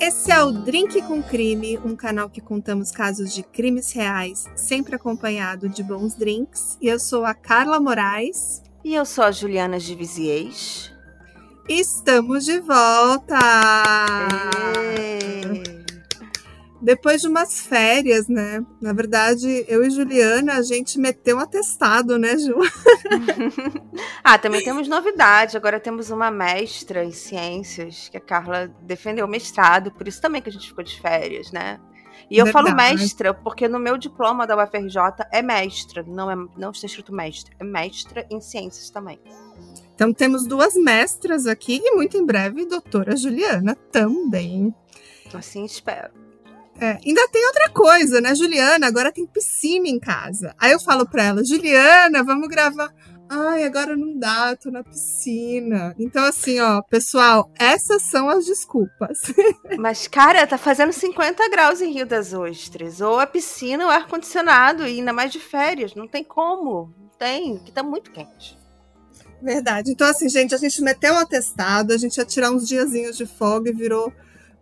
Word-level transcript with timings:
Esse 0.00 0.30
é 0.30 0.40
o 0.42 0.52
Drink 0.52 1.02
com 1.02 1.20
Crime, 1.20 1.76
um 1.78 1.96
canal 1.96 2.30
que 2.30 2.40
contamos 2.40 2.92
casos 2.92 3.34
de 3.34 3.42
crimes 3.42 3.90
reais, 3.92 4.46
sempre 4.54 4.94
acompanhado 4.94 5.68
de 5.68 5.82
bons 5.82 6.14
drinks. 6.14 6.78
E 6.80 6.86
eu 6.86 7.00
sou 7.00 7.24
a 7.24 7.34
Carla 7.34 7.80
Moraes. 7.80 8.62
E 8.84 8.94
eu 8.94 9.04
sou 9.04 9.24
a 9.24 9.32
Juliana 9.32 9.78
de 9.78 9.96
Viziers. 9.96 10.92
Estamos 11.68 12.44
de 12.44 12.60
volta! 12.60 13.38
Depois 16.80 17.20
de 17.20 17.28
umas 17.28 17.60
férias, 17.60 18.28
né? 18.28 18.64
Na 18.80 18.92
verdade, 18.92 19.64
eu 19.68 19.84
e 19.84 19.90
Juliana, 19.90 20.54
a 20.54 20.62
gente 20.62 20.98
meteu 20.98 21.36
um 21.36 21.40
atestado, 21.40 22.18
né, 22.18 22.36
Ju? 22.38 22.54
ah, 24.22 24.38
também 24.38 24.62
temos 24.62 24.86
novidade. 24.86 25.56
Agora 25.56 25.80
temos 25.80 26.10
uma 26.10 26.30
mestra 26.30 27.04
em 27.04 27.10
ciências, 27.10 28.08
que 28.08 28.16
a 28.16 28.20
Carla 28.20 28.68
defendeu 28.82 29.26
o 29.26 29.28
mestrado, 29.28 29.90
por 29.90 30.06
isso 30.06 30.20
também 30.20 30.40
que 30.40 30.48
a 30.48 30.52
gente 30.52 30.68
ficou 30.68 30.84
de 30.84 31.00
férias, 31.00 31.50
né? 31.50 31.80
E 32.30 32.38
eu 32.38 32.44
verdade. 32.44 32.66
falo 32.66 32.76
mestra 32.76 33.32
porque 33.32 33.66
no 33.68 33.78
meu 33.78 33.96
diploma 33.96 34.46
da 34.46 34.62
UFRJ 34.62 35.26
é 35.32 35.40
mestra, 35.40 36.04
não, 36.06 36.30
é, 36.30 36.36
não 36.56 36.70
está 36.70 36.86
escrito 36.86 37.12
mestra, 37.12 37.54
é 37.58 37.64
mestra 37.64 38.26
em 38.30 38.40
ciências 38.40 38.90
também. 38.90 39.18
Então 39.94 40.12
temos 40.12 40.46
duas 40.46 40.74
mestras 40.74 41.46
aqui 41.46 41.80
e 41.82 41.94
muito 41.96 42.16
em 42.16 42.24
breve 42.24 42.66
doutora 42.66 43.16
Juliana 43.16 43.74
também. 43.90 44.74
Assim 45.34 45.64
espero. 45.64 46.17
É, 46.80 46.98
ainda 47.04 47.28
tem 47.28 47.44
outra 47.46 47.68
coisa, 47.70 48.20
né, 48.20 48.34
Juliana? 48.34 48.86
Agora 48.86 49.12
tem 49.12 49.26
piscina 49.26 49.88
em 49.88 49.98
casa. 49.98 50.54
Aí 50.58 50.72
eu 50.72 50.80
falo 50.80 51.08
pra 51.08 51.24
ela, 51.24 51.44
Juliana, 51.44 52.22
vamos 52.22 52.48
gravar. 52.48 52.92
Ai, 53.30 53.64
agora 53.64 53.94
não 53.94 54.18
dá, 54.18 54.56
tô 54.56 54.70
na 54.70 54.82
piscina. 54.82 55.94
Então, 55.98 56.24
assim, 56.24 56.60
ó, 56.60 56.80
pessoal, 56.80 57.50
essas 57.58 58.02
são 58.02 58.28
as 58.30 58.46
desculpas. 58.46 59.18
Mas, 59.78 60.08
cara, 60.08 60.46
tá 60.46 60.56
fazendo 60.56 60.92
50 60.92 61.46
graus 61.50 61.82
em 61.82 61.92
Rio 61.92 62.06
das 62.06 62.32
Ostras. 62.32 63.02
Ou 63.02 63.20
a 63.20 63.26
piscina 63.26 63.84
ou 63.84 63.90
ar-condicionado, 63.90 64.84
e 64.84 64.98
ainda 64.98 65.12
mais 65.12 65.30
de 65.30 65.40
férias. 65.40 65.94
Não 65.94 66.08
tem 66.08 66.24
como. 66.24 66.94
Não 66.98 67.10
tem, 67.18 67.58
que 67.58 67.70
tá 67.70 67.82
muito 67.82 68.10
quente. 68.10 68.56
Verdade. 69.42 69.90
Então, 69.90 70.08
assim, 70.08 70.28
gente, 70.28 70.54
a 70.54 70.58
gente 70.58 70.80
meteu 70.80 71.12
o 71.12 71.18
atestado, 71.18 71.92
a 71.92 71.98
gente 71.98 72.16
ia 72.16 72.24
tirar 72.24 72.50
uns 72.50 72.66
diazinhos 72.66 73.16
de 73.16 73.26
folga 73.26 73.70
e 73.70 73.74
virou 73.74 74.10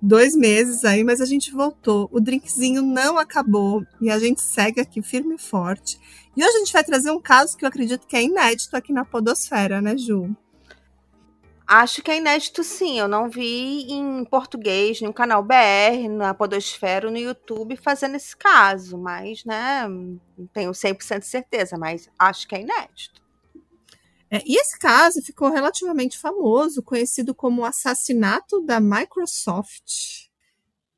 dois 0.00 0.34
meses 0.34 0.84
aí, 0.84 1.02
mas 1.02 1.20
a 1.20 1.24
gente 1.24 1.52
voltou. 1.52 2.08
O 2.12 2.20
drinkzinho 2.20 2.82
não 2.82 3.18
acabou 3.18 3.84
e 4.00 4.10
a 4.10 4.18
gente 4.18 4.40
segue 4.40 4.80
aqui 4.80 5.02
firme 5.02 5.34
e 5.34 5.38
forte. 5.38 5.98
E 6.36 6.44
hoje 6.44 6.56
a 6.56 6.58
gente 6.58 6.72
vai 6.72 6.84
trazer 6.84 7.10
um 7.10 7.20
caso 7.20 7.56
que 7.56 7.64
eu 7.64 7.68
acredito 7.68 8.06
que 8.06 8.16
é 8.16 8.22
inédito 8.22 8.76
aqui 8.76 8.92
na 8.92 9.04
Podosfera, 9.04 9.80
né, 9.80 9.96
Ju? 9.96 10.36
Acho 11.66 12.00
que 12.00 12.10
é 12.10 12.18
inédito 12.18 12.62
sim. 12.62 12.98
Eu 12.98 13.08
não 13.08 13.28
vi 13.28 13.90
em 13.90 14.24
português, 14.24 15.00
no 15.00 15.12
canal 15.12 15.42
BR, 15.42 16.08
na 16.08 16.32
Podosfera, 16.32 17.10
no 17.10 17.18
YouTube, 17.18 17.76
fazendo 17.76 18.14
esse 18.14 18.36
caso. 18.36 18.96
Mas, 18.96 19.44
né, 19.44 19.88
não 19.88 20.46
tenho 20.52 20.70
100% 20.70 21.20
de 21.20 21.26
certeza, 21.26 21.76
mas 21.76 22.08
acho 22.18 22.46
que 22.46 22.54
é 22.54 22.60
inédito. 22.60 23.25
É, 24.30 24.42
e 24.44 24.60
esse 24.60 24.78
caso 24.78 25.22
ficou 25.22 25.50
relativamente 25.50 26.18
famoso, 26.18 26.82
conhecido 26.82 27.34
como 27.34 27.62
o 27.62 27.64
assassinato 27.64 28.60
da 28.62 28.80
Microsoft. 28.80 30.26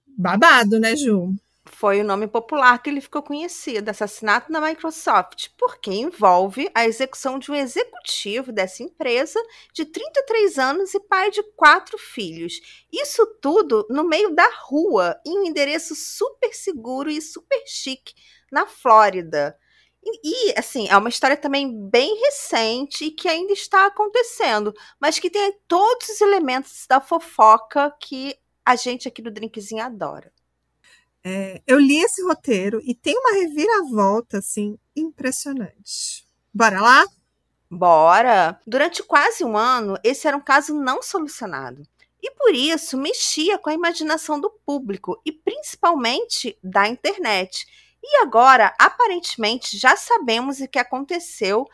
Babado, 0.07 0.79
né, 0.79 0.97
Ju? 0.97 1.34
Foi 1.67 2.01
o 2.01 2.05
nome 2.05 2.27
popular 2.27 2.83
que 2.83 2.89
ele 2.89 3.01
ficou 3.01 3.23
conhecido, 3.23 3.89
assassinato 3.89 4.51
da 4.51 4.61
Microsoft, 4.61 5.51
porque 5.56 5.91
envolve 5.91 6.71
a 6.75 6.87
execução 6.87 7.39
de 7.39 7.51
um 7.51 7.55
executivo 7.55 8.51
dessa 8.51 8.83
empresa 8.83 9.41
de 9.73 9.84
33 9.84 10.59
anos 10.59 10.95
e 10.95 11.01
pai 11.01 11.31
de 11.31 11.43
quatro 11.55 11.99
filhos. 11.99 12.61
Isso 12.93 13.25
tudo 13.41 13.87
no 13.91 14.03
meio 14.03 14.34
da 14.34 14.49
rua, 14.62 15.21
em 15.25 15.39
um 15.39 15.45
endereço 15.45 15.95
super 15.95 16.53
seguro 16.55 17.10
e 17.10 17.21
super 17.21 17.62
chique 17.66 18.15
na 18.50 18.66
Flórida. 18.66 19.56
E, 20.03 20.54
assim, 20.56 20.88
é 20.88 20.97
uma 20.97 21.09
história 21.09 21.36
também 21.36 21.88
bem 21.88 22.19
recente 22.20 23.06
e 23.06 23.10
que 23.10 23.28
ainda 23.28 23.53
está 23.53 23.86
acontecendo, 23.86 24.72
mas 25.00 25.19
que 25.19 25.28
tem 25.28 25.53
todos 25.66 26.09
os 26.09 26.20
elementos 26.20 26.86
da 26.88 27.00
fofoca 27.00 27.94
que 28.00 28.36
a 28.64 28.76
gente 28.76 29.09
aqui 29.09 29.20
do 29.20 29.31
Drinkzinho 29.31 29.82
adora. 29.82 30.32
É, 31.22 31.60
eu 31.66 31.78
li 31.78 31.98
esse 32.00 32.22
roteiro 32.22 32.81
e 32.84 32.94
tem 32.94 33.16
uma 33.19 33.32
reviravolta, 33.32 34.38
assim, 34.38 34.78
impressionante. 34.97 36.26
Bora 36.54 36.80
lá? 36.80 37.04
Bora! 37.70 38.59
Durante 38.66 39.03
quase 39.03 39.44
um 39.44 39.56
ano, 39.56 39.98
esse 40.03 40.26
era 40.26 40.36
um 40.36 40.41
caso 40.41 40.75
não 40.75 41.03
solucionado. 41.03 41.82
E 42.22 42.30
por 42.32 42.54
isso 42.54 42.97
mexia 42.97 43.59
com 43.59 43.70
a 43.70 43.75
imaginação 43.75 44.41
do 44.41 44.50
público 44.65 45.20
e 45.25 45.30
principalmente 45.30 46.59
da 46.62 46.88
internet 46.88 47.66
e 48.03 48.22
agora, 48.22 48.75
aparentemente, 48.78 49.76
já 49.76 49.97
sabemos 49.97 50.60
o 50.60 50.69
que 50.69 50.78
aconteceu 50.78 51.66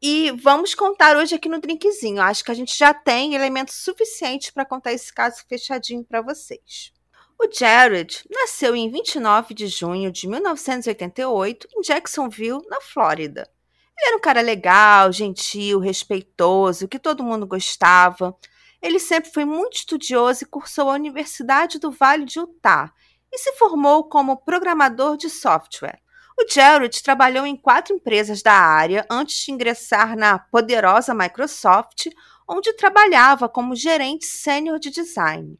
e 0.00 0.32
vamos 0.32 0.74
contar 0.74 1.16
hoje 1.16 1.36
aqui 1.36 1.48
no 1.48 1.60
drinkzinho. 1.60 2.20
Acho 2.20 2.44
que 2.44 2.50
a 2.50 2.54
gente 2.54 2.76
já 2.76 2.92
tem 2.92 3.34
elementos 3.34 3.76
suficientes 3.76 4.50
para 4.50 4.64
contar 4.64 4.92
esse 4.92 5.12
caso 5.12 5.44
fechadinho 5.48 6.04
para 6.04 6.20
vocês. 6.20 6.92
O 7.40 7.48
Jared 7.52 8.24
nasceu 8.30 8.74
em 8.74 8.90
29 8.90 9.54
de 9.54 9.68
junho 9.68 10.10
de 10.10 10.28
1988 10.28 11.68
em 11.76 11.80
Jacksonville, 11.82 12.66
na 12.68 12.80
Flórida. 12.80 13.48
Ele 13.96 14.08
era 14.08 14.16
um 14.16 14.20
cara 14.20 14.40
legal, 14.40 15.12
gentil, 15.12 15.78
respeitoso, 15.78 16.88
que 16.88 16.98
todo 16.98 17.24
mundo 17.24 17.46
gostava. 17.46 18.36
Ele 18.80 18.98
sempre 18.98 19.30
foi 19.30 19.44
muito 19.44 19.76
estudioso 19.76 20.42
e 20.42 20.48
cursou 20.48 20.90
a 20.90 20.94
Universidade 20.94 21.78
do 21.78 21.92
Vale 21.92 22.24
de 22.24 22.40
Utah 22.40 22.92
e 23.32 23.38
se 23.38 23.52
formou 23.54 24.04
como 24.04 24.36
programador 24.36 25.16
de 25.16 25.30
software. 25.30 26.00
O 26.38 26.46
Jared 26.48 27.02
trabalhou 27.02 27.46
em 27.46 27.56
quatro 27.56 27.94
empresas 27.94 28.42
da 28.42 28.52
área 28.52 29.06
antes 29.10 29.44
de 29.44 29.52
ingressar 29.52 30.16
na 30.16 30.38
poderosa 30.38 31.14
Microsoft, 31.14 32.08
onde 32.48 32.72
trabalhava 32.74 33.48
como 33.48 33.76
gerente 33.76 34.26
sênior 34.26 34.78
de 34.78 34.90
design. 34.90 35.58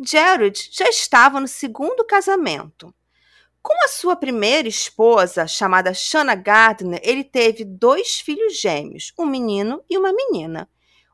Jared 0.00 0.68
já 0.72 0.88
estava 0.88 1.40
no 1.40 1.48
segundo 1.48 2.04
casamento. 2.04 2.94
Com 3.62 3.74
a 3.84 3.88
sua 3.88 4.16
primeira 4.16 4.66
esposa, 4.66 5.46
chamada 5.46 5.94
Shanna 5.94 6.34
Gardner, 6.34 7.00
ele 7.02 7.22
teve 7.22 7.64
dois 7.64 8.20
filhos 8.20 8.60
gêmeos, 8.60 9.12
um 9.16 9.24
menino 9.24 9.82
e 9.88 9.96
uma 9.96 10.12
menina. 10.12 10.68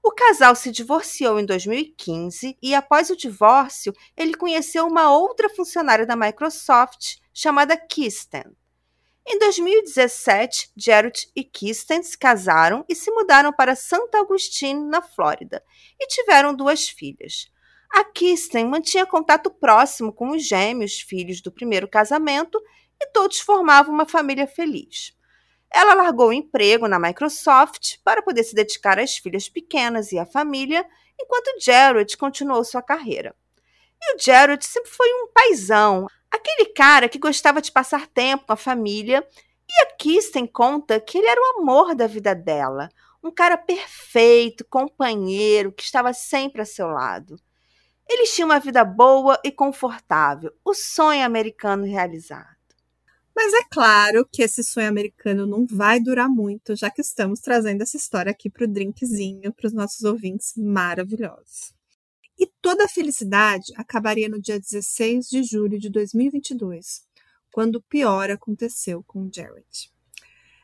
O 0.09 0.13
casal 0.13 0.57
se 0.57 0.71
divorciou 0.71 1.39
em 1.39 1.45
2015 1.45 2.57
e, 2.63 2.75
após 2.75 3.11
o 3.11 3.17
divórcio, 3.17 3.93
ele 4.17 4.33
conheceu 4.33 4.87
uma 4.87 5.15
outra 5.15 5.51
funcionária 5.51 6.07
da 6.07 6.17
Microsoft 6.17 7.19
chamada 7.31 7.77
Kirsten. 7.77 8.45
Em 9.27 9.39
2017, 9.39 10.71
Jared 10.75 11.31
e 11.37 11.45
Kirsten 11.45 12.03
se 12.03 12.17
casaram 12.17 12.87
e 12.89 12.95
se 12.95 13.11
mudaram 13.11 13.53
para 13.53 13.77
Santa 13.77 14.17
Augustine, 14.17 14.89
na 14.89 15.03
Flórida, 15.03 15.63
e 16.01 16.07
tiveram 16.07 16.55
duas 16.55 16.89
filhas. 16.89 17.53
A 17.91 18.03
Kirsten 18.03 18.67
mantinha 18.67 19.05
contato 19.05 19.51
próximo 19.51 20.11
com 20.11 20.31
os 20.31 20.43
gêmeos, 20.43 21.03
filhos 21.03 21.43
do 21.43 21.53
primeiro 21.53 21.87
casamento, 21.87 22.59
e 22.99 23.09
todos 23.13 23.41
formavam 23.41 23.93
uma 23.93 24.07
família 24.07 24.47
feliz. 24.47 25.18
Ela 25.73 25.95
largou 25.95 26.29
o 26.29 26.33
emprego 26.33 26.89
na 26.89 26.99
Microsoft 26.99 27.99
para 28.05 28.23
poder 28.23 28.43
se 28.43 28.55
dedicar 28.55 28.99
às 28.99 29.17
filhas 29.17 29.49
pequenas 29.49 30.12
e 30.12 30.19
à 30.19 30.25
família, 30.25 30.87
enquanto 31.21 31.61
Jared 31.61 32.17
continuou 32.17 32.65
sua 32.65 32.83
carreira. 32.83 33.34
E 34.01 34.15
o 34.15 34.19
Jared 34.19 34.65
sempre 34.65 34.91
foi 34.91 35.09
um 35.12 35.29
paizão, 35.33 36.06
aquele 36.31 36.67
cara 36.67 37.09
que 37.09 37.19
gostava 37.19 37.61
de 37.61 37.73
passar 37.73 38.06
tempo 38.06 38.47
com 38.47 38.53
a 38.53 38.56
família, 38.56 39.27
e 39.69 39.83
a 39.83 39.97
Kirsten 39.97 40.47
conta 40.47 40.99
que 40.99 41.19
ele 41.19 41.26
era 41.26 41.41
o 41.41 41.61
amor 41.61 41.94
da 41.94 42.06
vida 42.06 42.35
dela, 42.35 42.88
um 43.23 43.31
cara 43.31 43.56
perfeito, 43.59 44.65
companheiro, 44.65 45.73
que 45.73 45.82
estava 45.82 46.12
sempre 46.12 46.62
a 46.62 46.65
seu 46.65 46.87
lado. 46.87 47.37
Eles 48.09 48.35
tinham 48.35 48.49
uma 48.49 48.59
vida 48.59 48.85
boa 48.85 49.38
e 49.44 49.50
confortável, 49.50 50.53
o 50.65 50.73
sonho 50.73 51.25
americano 51.25 51.85
realizado. 51.85 52.57
Mas 53.40 53.55
é 53.55 53.62
claro 53.70 54.29
que 54.29 54.43
esse 54.43 54.64
sonho 54.64 54.88
americano 54.88 55.46
não 55.46 55.64
vai 55.64 56.00
durar 56.00 56.29
muito, 56.29 56.75
já 56.75 56.90
que 56.90 57.00
estamos 57.00 57.38
trazendo 57.38 57.82
essa 57.82 57.96
história 57.96 58.32
aqui 58.32 58.50
para 58.50 58.64
o 58.64 58.69
drinkzinho, 58.69 59.52
para 59.52 59.69
os 59.69 59.73
nossos 59.73 60.02
ouvintes 60.02 60.55
maravilhosos. 60.56 61.73
E 62.37 62.49
toda 62.61 62.87
a 62.87 62.88
felicidade 62.88 63.73
acabaria 63.76 64.29
no 64.29 64.43
dia 64.43 64.58
16 64.58 65.29
de 65.29 65.44
julho 65.44 65.79
de 65.79 65.88
2022, 65.88 67.05
quando 67.52 67.76
o 67.76 67.82
pior 67.82 68.29
aconteceu 68.29 69.05
com 69.06 69.31
Jared. 69.32 69.88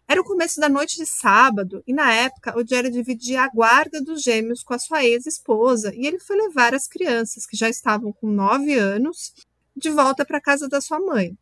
Era 0.09 0.21
o 0.21 0.25
começo 0.25 0.61
da 0.61 0.69
noite 0.69 0.97
de 0.97 1.07
sábado 1.07 1.81
e, 1.87 1.93
na 1.93 2.13
época, 2.13 2.59
o 2.59 2.67
Jared 2.67 2.93
dividia 2.93 3.45
a 3.45 3.49
guarda 3.51 4.03
dos 4.03 4.21
gêmeos 4.21 4.65
com 4.65 4.75
a 4.75 4.81
sua 4.81 5.05
ex-esposa 5.05 5.95
e 5.95 6.09
ele 6.09 6.19
foi 6.19 6.37
levar 6.37 6.75
as 6.75 6.89
crianças, 6.89 7.47
que 7.47 7.57
já 7.57 7.69
estavam 7.69 8.13
com 8.13 8.27
9 8.27 8.75
anos, 8.75 9.33
de 9.77 9.91
volta 9.91 10.25
para 10.25 10.39
a 10.39 10.43
casa 10.43 10.69
da 10.69 10.81
sua 10.81 10.99
mãe. 10.99 11.39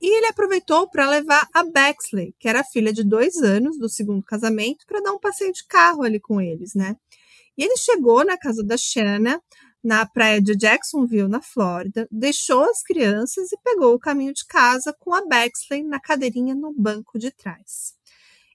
E 0.00 0.18
ele 0.18 0.26
aproveitou 0.26 0.88
para 0.88 1.08
levar 1.08 1.48
a 1.54 1.64
Bexley, 1.64 2.34
que 2.38 2.48
era 2.48 2.62
filha 2.62 2.92
de 2.92 3.02
dois 3.02 3.36
anos 3.36 3.78
do 3.78 3.88
segundo 3.88 4.22
casamento, 4.22 4.86
para 4.86 5.00
dar 5.00 5.12
um 5.12 5.18
passeio 5.18 5.52
de 5.52 5.64
carro 5.66 6.02
ali 6.02 6.20
com 6.20 6.40
eles, 6.40 6.74
né? 6.74 6.96
E 7.56 7.64
ele 7.64 7.76
chegou 7.78 8.24
na 8.24 8.36
casa 8.36 8.62
da 8.62 8.76
Shanna 8.76 9.40
na 9.86 10.04
praia 10.04 10.42
de 10.42 10.56
Jacksonville, 10.56 11.28
na 11.28 11.40
Flórida, 11.40 12.08
deixou 12.10 12.64
as 12.64 12.82
crianças 12.82 13.52
e 13.52 13.56
pegou 13.62 13.94
o 13.94 14.00
caminho 14.00 14.34
de 14.34 14.44
casa 14.44 14.92
com 14.98 15.14
a 15.14 15.24
Bexley 15.24 15.84
na 15.84 16.00
cadeirinha 16.00 16.56
no 16.56 16.72
banco 16.72 17.16
de 17.18 17.30
trás. 17.30 17.94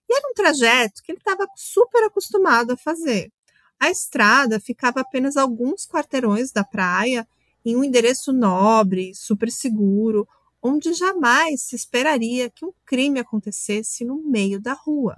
E 0.09 0.13
era 0.13 0.27
um 0.29 0.33
trajeto 0.33 1.01
que 1.01 1.13
ele 1.13 1.19
estava 1.19 1.47
super 1.55 2.03
acostumado 2.03 2.71
a 2.71 2.77
fazer. 2.77 3.31
A 3.79 3.89
estrada 3.89 4.59
ficava 4.59 4.99
apenas 4.99 5.37
alguns 5.37 5.87
quarteirões 5.87 6.51
da 6.51 6.65
praia, 6.65 7.25
em 7.63 7.77
um 7.77 7.83
endereço 7.83 8.33
nobre, 8.33 9.15
super 9.15 9.49
seguro, 9.49 10.27
onde 10.61 10.93
jamais 10.93 11.63
se 11.63 11.75
esperaria 11.75 12.49
que 12.49 12.65
um 12.65 12.71
crime 12.85 13.19
acontecesse 13.19 14.05
no 14.05 14.21
meio 14.21 14.61
da 14.61 14.73
rua. 14.73 15.15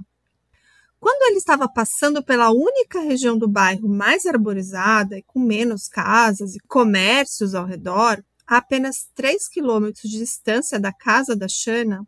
Quando 0.99 1.29
ele 1.29 1.37
estava 1.37 1.67
passando 1.67 2.23
pela 2.23 2.51
única 2.51 3.01
região 3.01 3.37
do 3.37 3.47
bairro 3.47 3.89
mais 3.89 4.25
arborizada 4.25 5.17
e 5.17 5.23
com 5.23 5.39
menos 5.39 5.89
casas 5.89 6.55
e 6.55 6.59
comércios 6.61 7.53
ao 7.53 7.65
redor, 7.65 8.23
a 8.47 8.57
apenas 8.57 9.09
3 9.13 9.49
quilômetros 9.49 10.09
de 10.09 10.19
distância 10.19 10.79
da 10.79 10.93
casa 10.93 11.35
da 11.35 11.47
Shana, 11.47 12.07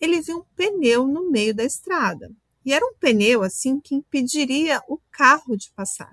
ele 0.00 0.20
viu 0.20 0.38
um 0.38 0.44
pneu 0.54 1.06
no 1.08 1.30
meio 1.30 1.52
da 1.52 1.64
estrada. 1.64 2.30
E 2.64 2.72
era 2.72 2.84
um 2.84 2.94
pneu 3.00 3.42
assim 3.42 3.80
que 3.80 3.94
impediria 3.94 4.80
o 4.88 5.00
carro 5.10 5.56
de 5.56 5.72
passar. 5.72 6.12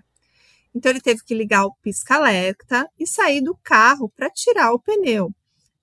Então 0.73 0.91
ele 0.91 1.01
teve 1.01 1.23
que 1.23 1.35
ligar 1.35 1.65
o 1.65 1.75
pisca-alerta 1.75 2.89
e 2.99 3.05
sair 3.05 3.41
do 3.41 3.55
carro 3.63 4.09
para 4.09 4.29
tirar 4.29 4.73
o 4.73 4.79
pneu. 4.79 5.31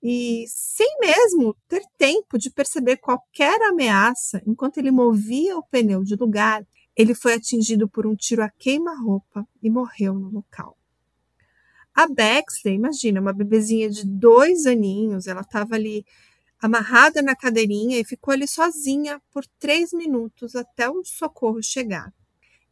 E 0.02 0.44
sem 0.49 0.99
mesmo 0.99 1.56
ter 1.69 1.82
tempo 1.96 2.37
de 2.37 2.50
perceber 2.50 2.96
qualquer 2.96 3.62
ameaça, 3.62 4.43
enquanto 4.44 4.78
ele 4.78 4.90
movia 4.90 5.56
o 5.56 5.62
pneu 5.62 6.02
de 6.02 6.16
lugar, 6.16 6.66
ele 6.96 7.14
foi 7.14 7.34
atingido 7.34 7.88
por 7.88 8.06
um 8.06 8.16
tiro 8.16 8.43
a 8.43 8.50
queima-roupa 8.50 9.46
e 9.62 9.70
morreu 9.70 10.14
no 10.14 10.28
local. 10.28 10.76
A 11.94 12.08
Bexley, 12.08 12.75
imagina, 12.75 13.20
uma 13.20 13.32
bebezinha 13.32 13.88
de 13.88 14.04
dois 14.04 14.66
aninhos, 14.66 15.26
ela 15.26 15.43
estava 15.43 15.75
ali 15.76 16.04
amarrada 16.60 17.20
na 17.22 17.37
cadeirinha 17.37 17.99
e 17.99 18.04
ficou 18.04 18.32
ali 18.32 18.49
sozinha 18.49 19.20
por 19.32 19.44
três 19.58 19.93
minutos 19.93 20.56
até 20.56 20.88
o 20.88 21.04
socorro 21.04 21.62
chegar. 21.62 22.12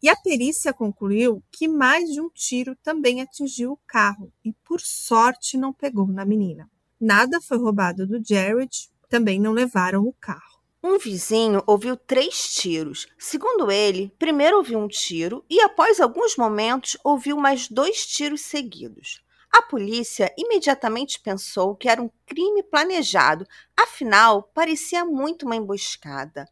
E 0.03 0.09
a 0.09 0.17
perícia 0.17 0.73
concluiu 0.73 1.43
que 1.53 1.69
mais 1.69 2.11
de 2.11 2.21
um 2.21 2.31
tiro 2.31 2.75
também 2.83 3.21
atingiu 3.21 3.73
o 3.73 3.81
carro 3.87 4.33
e, 4.45 4.53
por 4.65 4.81
sorte, 4.81 5.59
não 5.59 5.73
pegou 5.73 6.07
na 6.07 6.25
menina. 6.25 6.71
Nada 7.03 7.41
foi 7.41 7.57
roubado 7.57 8.07
do 8.07 8.23
Jared, 8.23 8.91
também 9.09 9.41
não 9.41 9.53
levaram 9.53 10.03
o 10.03 10.13
carro. 10.21 10.61
Um 10.85 10.99
vizinho 10.99 11.63
ouviu 11.67 11.97
três 11.97 12.53
tiros. 12.53 13.07
Segundo 13.19 13.71
ele, 13.71 14.13
primeiro 14.19 14.59
ouviu 14.59 14.79
um 14.79 14.87
tiro 14.87 15.43
e, 15.49 15.63
após 15.63 15.99
alguns 15.99 16.37
momentos, 16.37 16.99
ouviu 17.03 17.39
mais 17.39 17.69
dois 17.69 18.05
tiros 18.05 18.43
seguidos. 18.43 19.23
A 19.51 19.63
polícia 19.63 20.31
imediatamente 20.37 21.19
pensou 21.19 21.75
que 21.75 21.89
era 21.89 22.03
um 22.03 22.11
crime 22.27 22.63
planejado, 22.63 23.47
afinal, 23.75 24.43
parecia 24.55 25.03
muito 25.03 25.47
uma 25.47 25.57
emboscada. 25.57 26.47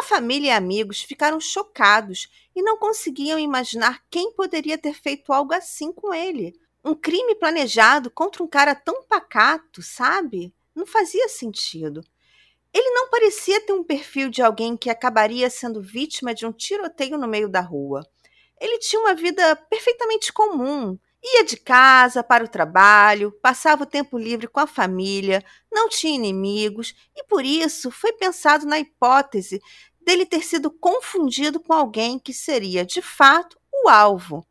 A 0.00 0.02
família 0.02 0.48
e 0.48 0.50
amigos 0.50 1.00
ficaram 1.00 1.38
chocados 1.38 2.28
e 2.56 2.60
não 2.60 2.76
conseguiam 2.76 3.38
imaginar 3.38 4.02
quem 4.10 4.32
poderia 4.32 4.76
ter 4.76 4.94
feito 4.94 5.32
algo 5.32 5.54
assim 5.54 5.92
com 5.92 6.12
ele 6.12 6.58
um 6.86 6.94
crime 6.94 7.34
planejado 7.34 8.08
contra 8.08 8.44
um 8.44 8.46
cara 8.46 8.72
tão 8.72 9.02
pacato, 9.02 9.82
sabe? 9.82 10.54
Não 10.72 10.86
fazia 10.86 11.28
sentido. 11.28 12.00
Ele 12.72 12.90
não 12.90 13.10
parecia 13.10 13.60
ter 13.60 13.72
um 13.72 13.82
perfil 13.82 14.30
de 14.30 14.40
alguém 14.40 14.76
que 14.76 14.88
acabaria 14.88 15.50
sendo 15.50 15.82
vítima 15.82 16.32
de 16.32 16.46
um 16.46 16.52
tiroteio 16.52 17.18
no 17.18 17.26
meio 17.26 17.48
da 17.48 17.60
rua. 17.60 18.06
Ele 18.60 18.78
tinha 18.78 19.00
uma 19.00 19.14
vida 19.14 19.56
perfeitamente 19.68 20.32
comum. 20.32 20.96
Ia 21.24 21.44
de 21.44 21.56
casa 21.56 22.22
para 22.22 22.44
o 22.44 22.48
trabalho, 22.48 23.32
passava 23.42 23.82
o 23.82 23.86
tempo 23.86 24.16
livre 24.16 24.46
com 24.46 24.60
a 24.60 24.66
família, 24.66 25.44
não 25.72 25.88
tinha 25.88 26.14
inimigos 26.14 26.94
e 27.16 27.24
por 27.24 27.44
isso 27.44 27.90
foi 27.90 28.12
pensado 28.12 28.64
na 28.64 28.78
hipótese 28.78 29.60
dele 30.00 30.24
ter 30.24 30.44
sido 30.44 30.70
confundido 30.70 31.58
com 31.58 31.72
alguém 31.72 32.16
que 32.16 32.32
seria 32.32 32.86
de 32.86 33.02
fato 33.02 33.58
o 33.72 33.88
alvo 33.88 34.46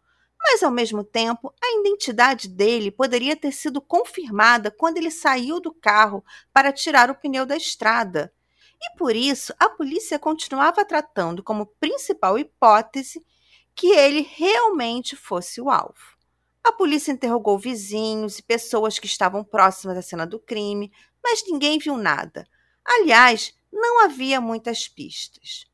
mas 0.47 0.61
ao 0.61 0.69
mesmo 0.69 1.03
tempo 1.03 1.51
a 1.61 1.79
identidade 1.79 2.47
dele 2.47 2.91
poderia 2.91 3.35
ter 3.35 3.51
sido 3.51 3.81
confirmada 3.81 4.69
quando 4.69 4.97
ele 4.97 5.09
saiu 5.09 5.59
do 5.59 5.73
carro 5.73 6.23
para 6.53 6.71
tirar 6.71 7.09
o 7.09 7.15
pneu 7.15 7.45
da 7.45 7.57
estrada. 7.57 8.31
E 8.79 8.95
por 8.95 9.15
isso 9.15 9.53
a 9.59 9.67
polícia 9.69 10.19
continuava 10.19 10.85
tratando 10.85 11.41
como 11.41 11.65
principal 11.65 12.37
hipótese 12.37 13.25
que 13.73 13.87
ele 13.87 14.21
realmente 14.21 15.15
fosse 15.15 15.59
o 15.59 15.69
alvo. 15.69 16.15
A 16.63 16.71
polícia 16.71 17.11
interrogou 17.11 17.57
vizinhos 17.57 18.37
e 18.37 18.43
pessoas 18.43 18.99
que 18.99 19.07
estavam 19.07 19.43
próximas 19.43 19.97
à 19.97 20.01
cena 20.01 20.25
do 20.25 20.39
crime, 20.39 20.91
mas 21.23 21.43
ninguém 21.47 21.79
viu 21.79 21.97
nada. 21.97 22.47
Aliás, 22.83 23.53
não 23.71 24.03
havia 24.03 24.39
muitas 24.39 24.87
pistas. 24.87 25.65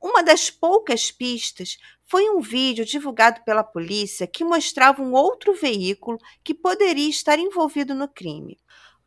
Uma 0.00 0.22
das 0.22 0.50
poucas 0.50 1.10
pistas 1.12 1.78
foi 2.10 2.28
um 2.28 2.40
vídeo 2.40 2.84
divulgado 2.84 3.40
pela 3.44 3.62
polícia 3.62 4.26
que 4.26 4.42
mostrava 4.42 5.00
um 5.00 5.12
outro 5.12 5.54
veículo 5.54 6.18
que 6.42 6.52
poderia 6.52 7.08
estar 7.08 7.38
envolvido 7.38 7.94
no 7.94 8.08
crime. 8.08 8.58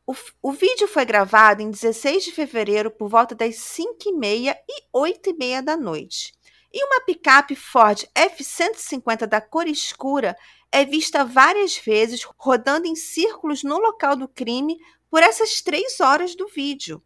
O, 0.07 0.15
o 0.41 0.51
vídeo 0.53 0.87
foi 0.87 1.03
gravado 1.03 1.61
em 1.61 1.69
16 1.69 2.23
de 2.23 2.31
fevereiro 2.31 2.89
por 2.89 3.09
volta 3.09 3.35
das 3.35 3.55
5h30 3.55 4.55
e 4.69 4.83
8h30 4.95 5.61
da 5.61 5.75
noite. 5.75 6.33
E 6.71 6.83
uma 6.85 7.01
picape 7.01 7.55
Ford 7.55 8.05
F-150 8.15 9.25
da 9.27 9.41
cor 9.41 9.67
escura 9.67 10.35
é 10.71 10.85
vista 10.85 11.25
várias 11.25 11.77
vezes 11.77 12.23
rodando 12.37 12.87
em 12.87 12.95
círculos 12.95 13.63
no 13.63 13.77
local 13.79 14.15
do 14.15 14.29
crime 14.29 14.77
por 15.09 15.21
essas 15.21 15.61
três 15.61 15.99
horas 15.99 16.35
do 16.35 16.47
vídeo 16.47 17.03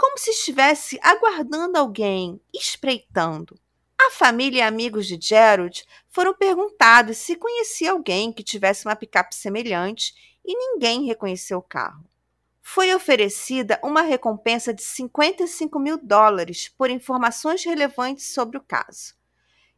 como 0.00 0.16
se 0.16 0.30
estivesse 0.30 0.98
aguardando 1.02 1.76
alguém, 1.76 2.40
espreitando. 2.54 3.60
A 4.06 4.10
família 4.12 4.60
e 4.60 4.62
amigos 4.62 5.06
de 5.06 5.18
Gerald 5.20 5.84
foram 6.08 6.32
perguntados 6.32 7.18
se 7.18 7.36
conhecia 7.36 7.92
alguém 7.92 8.32
que 8.32 8.42
tivesse 8.42 8.86
uma 8.86 8.96
picape 8.96 9.34
semelhante 9.34 10.14
e 10.42 10.56
ninguém 10.56 11.04
reconheceu 11.04 11.58
o 11.58 11.62
carro. 11.62 12.08
Foi 12.62 12.94
oferecida 12.94 13.78
uma 13.84 14.00
recompensa 14.00 14.72
de 14.72 14.82
55 14.82 15.78
mil 15.78 15.98
dólares 15.98 16.66
por 16.66 16.88
informações 16.88 17.62
relevantes 17.62 18.32
sobre 18.32 18.56
o 18.56 18.62
caso. 18.62 19.14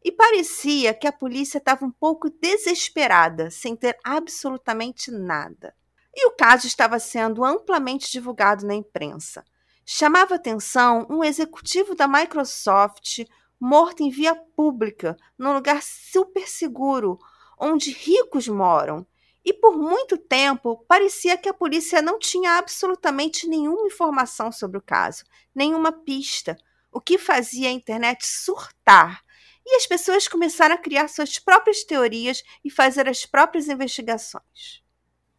E 0.05 0.13
parecia 0.13 0.95
que 0.95 1.09
a 1.09 1.13
polícia 1.13 1.59
estava 1.59 1.85
um 1.85 1.91
pouco 1.91 2.31
desesperada, 2.31 3.51
sem 3.51 3.75
ter 3.75 3.99
absolutamente 4.05 5.11
nada. 5.11 5.75
E 6.15 6.27
o 6.29 6.31
caso 6.31 6.69
estava 6.69 7.01
sendo 7.01 7.45
amplamente 7.45 8.11
divulgado 8.11 8.65
na 8.65 8.75
imprensa. 8.75 9.45
Chamava 9.85 10.37
atenção 10.37 11.07
um 11.11 11.25
executivo 11.25 11.97
da 11.97 12.07
Microsoft 12.07 13.25
morto 13.65 14.03
em 14.03 14.11
via 14.11 14.35
pública, 14.35 15.17
num 15.39 15.53
lugar 15.53 15.81
super 15.85 16.49
seguro, 16.49 17.17
onde 17.57 17.93
ricos 17.93 18.49
moram. 18.49 19.07
E 19.45 19.53
por 19.53 19.77
muito 19.77 20.19
tempo 20.19 20.85
parecia 20.89 21.37
que 21.37 21.49
a 21.49 21.55
polícia 21.55 22.03
não 22.03 22.19
tinha 22.19 22.59
absolutamente 22.59 23.47
nenhuma 23.47 23.87
informação 23.87 24.51
sobre 24.51 24.79
o 24.79 24.83
caso, 24.83 25.23
nenhuma 25.55 25.93
pista, 25.93 26.57
o 26.91 27.01
que 27.01 27.17
fazia 27.17 27.69
a 27.69 27.73
internet 27.73 28.27
surtar. 28.27 29.23
E 29.65 29.77
as 29.77 29.87
pessoas 29.87 30.27
começaram 30.27 30.75
a 30.75 30.79
criar 30.79 31.07
suas 31.07 31.39
próprias 31.39 31.85
teorias 31.85 32.43
e 32.65 32.71
fazer 32.71 33.09
as 33.09 33.25
próprias 33.25 33.69
investigações. 33.69 34.83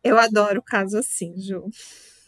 Eu 0.02 0.18
adoro 0.18 0.62
caso 0.62 0.98
assim, 0.98 1.38
Ju 1.38 1.70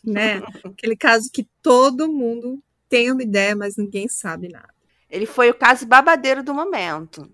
né? 0.04 0.42
Aquele 0.66 0.98
caso 0.98 1.30
que 1.32 1.48
todo 1.62 2.12
mundo 2.12 2.62
tem 2.90 3.12
uma 3.12 3.24
ideia, 3.24 3.56
mas 3.56 3.78
ninguém 3.78 4.10
sabe 4.10 4.50
nada. 4.50 4.75
Ele 5.16 5.26
foi 5.26 5.50
o 5.50 5.54
caso 5.54 5.86
babadeiro 5.86 6.44
do 6.44 6.54
momento. 6.54 7.32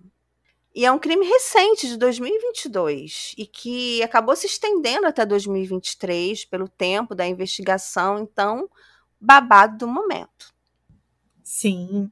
E 0.74 0.86
é 0.86 0.92
um 0.92 1.00
crime 1.00 1.26
recente, 1.26 1.88
de 1.88 1.98
2022, 1.98 3.34
e 3.36 3.48
que 3.48 4.04
acabou 4.04 4.36
se 4.36 4.46
estendendo 4.46 5.08
até 5.08 5.26
2023 5.26 6.46
pelo 6.46 6.70
tempo 6.70 7.16
da 7.16 7.26
investigação, 7.26 8.20
então, 8.20 8.70
babado 9.20 9.80
do 9.80 9.88
momento. 9.88 10.54
Sim. 11.44 12.12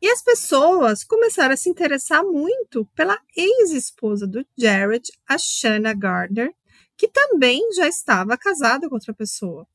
E 0.00 0.08
as 0.08 0.22
pessoas 0.22 1.04
começaram 1.04 1.52
a 1.52 1.56
se 1.56 1.68
interessar 1.68 2.24
muito 2.24 2.86
pela 2.96 3.20
ex-esposa 3.36 4.26
do 4.26 4.42
Jared, 4.56 5.12
a 5.28 5.36
Shanna 5.36 5.92
Gardner, 5.92 6.54
que 6.96 7.06
também 7.06 7.60
já 7.74 7.86
estava 7.86 8.38
casada 8.38 8.88
com 8.88 8.94
outra 8.94 9.12
pessoa. 9.12 9.68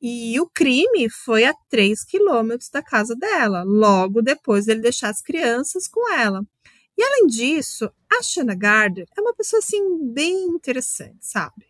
E 0.00 0.38
o 0.40 0.48
crime 0.48 1.10
foi 1.10 1.44
a 1.44 1.52
3 1.68 2.04
quilômetros 2.04 2.70
da 2.70 2.82
casa 2.82 3.16
dela, 3.16 3.64
logo 3.64 4.22
depois 4.22 4.66
dele 4.66 4.80
deixar 4.80 5.08
as 5.10 5.20
crianças 5.20 5.88
com 5.88 6.12
ela. 6.12 6.42
E 6.96 7.02
além 7.02 7.26
disso, 7.26 7.90
a 8.10 8.22
Shanna 8.22 8.54
Gardner 8.54 9.06
é 9.16 9.20
uma 9.20 9.34
pessoa 9.34 9.58
assim 9.58 10.12
bem 10.12 10.46
interessante, 10.46 11.18
sabe? 11.20 11.66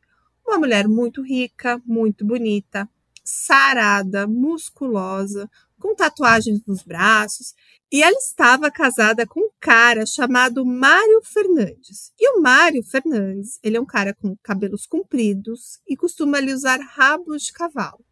Uma 0.46 0.58
mulher 0.58 0.88
muito 0.88 1.22
rica, 1.22 1.80
muito 1.86 2.24
bonita, 2.24 2.88
sarada, 3.24 4.26
musculosa, 4.26 5.50
com 5.78 5.94
tatuagens 5.94 6.60
nos 6.66 6.82
braços, 6.82 7.54
e 7.90 8.02
ela 8.02 8.16
estava 8.16 8.70
casada 8.70 9.26
com 9.26 9.40
um 9.40 9.50
cara 9.60 10.04
chamado 10.04 10.64
Mário 10.64 11.20
Fernandes. 11.22 12.12
E 12.18 12.30
o 12.30 12.42
Mário 12.42 12.82
Fernandes, 12.82 13.58
ele 13.62 13.76
é 13.76 13.80
um 13.80 13.86
cara 13.86 14.14
com 14.14 14.36
cabelos 14.42 14.86
compridos 14.86 15.78
e 15.86 15.96
costuma 15.96 16.38
ali 16.38 16.52
usar 16.52 16.80
rabos 16.80 17.44
de 17.44 17.52
cavalo. 17.52 18.04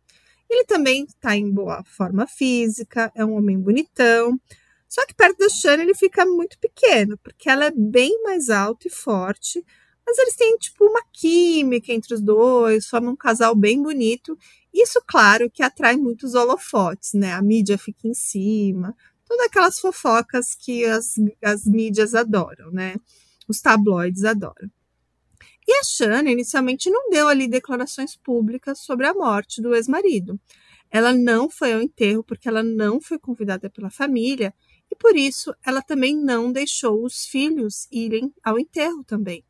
Ele 0.48 0.64
também 0.64 1.04
está 1.04 1.36
em 1.36 1.50
boa 1.50 1.82
forma 1.84 2.26
física, 2.26 3.10
é 3.14 3.24
um 3.24 3.34
homem 3.34 3.58
bonitão. 3.58 4.38
Só 4.88 5.04
que 5.04 5.14
perto 5.14 5.38
da 5.38 5.48
Shana 5.48 5.82
ele 5.82 5.94
fica 5.94 6.24
muito 6.24 6.58
pequeno, 6.58 7.18
porque 7.18 7.50
ela 7.50 7.66
é 7.66 7.70
bem 7.70 8.22
mais 8.22 8.48
alta 8.50 8.86
e 8.86 8.90
forte. 8.90 9.64
Mas 10.06 10.18
eles 10.18 10.36
têm, 10.36 10.56
tipo, 10.56 10.84
uma 10.84 11.02
química 11.12 11.92
entre 11.92 12.14
os 12.14 12.20
dois, 12.20 12.86
formam 12.86 13.12
um 13.12 13.16
casal 13.16 13.56
bem 13.56 13.82
bonito. 13.82 14.38
Isso, 14.72 15.02
claro, 15.04 15.50
que 15.50 15.62
atrai 15.62 15.96
muitos 15.96 16.34
holofotes, 16.34 17.12
né? 17.14 17.32
A 17.32 17.42
mídia 17.42 17.76
fica 17.76 18.06
em 18.06 18.14
cima, 18.14 18.94
todas 19.26 19.46
aquelas 19.46 19.80
fofocas 19.80 20.54
que 20.54 20.84
as, 20.84 21.14
as 21.42 21.64
mídias 21.64 22.14
adoram, 22.14 22.70
né? 22.70 22.94
Os 23.48 23.60
tabloides 23.60 24.24
adoram. 24.24 24.70
E 25.66 25.72
a 25.72 25.82
Shana 25.82 26.30
inicialmente 26.30 26.88
não 26.88 27.10
deu 27.10 27.28
ali 27.28 27.48
declarações 27.48 28.16
públicas 28.16 28.78
sobre 28.80 29.06
a 29.06 29.14
morte 29.14 29.60
do 29.60 29.74
ex-marido. 29.74 30.38
Ela 30.90 31.12
não 31.12 31.50
foi 31.50 31.72
ao 31.72 31.82
enterro 31.82 32.22
porque 32.22 32.48
ela 32.48 32.62
não 32.62 33.00
foi 33.00 33.18
convidada 33.18 33.68
pela 33.68 33.90
família 33.90 34.54
e 34.90 34.94
por 34.94 35.16
isso 35.16 35.54
ela 35.64 35.82
também 35.82 36.16
não 36.16 36.52
deixou 36.52 37.04
os 37.04 37.26
filhos 37.26 37.88
irem 37.90 38.32
ao 38.44 38.58
enterro 38.58 39.02
também. 39.04 39.44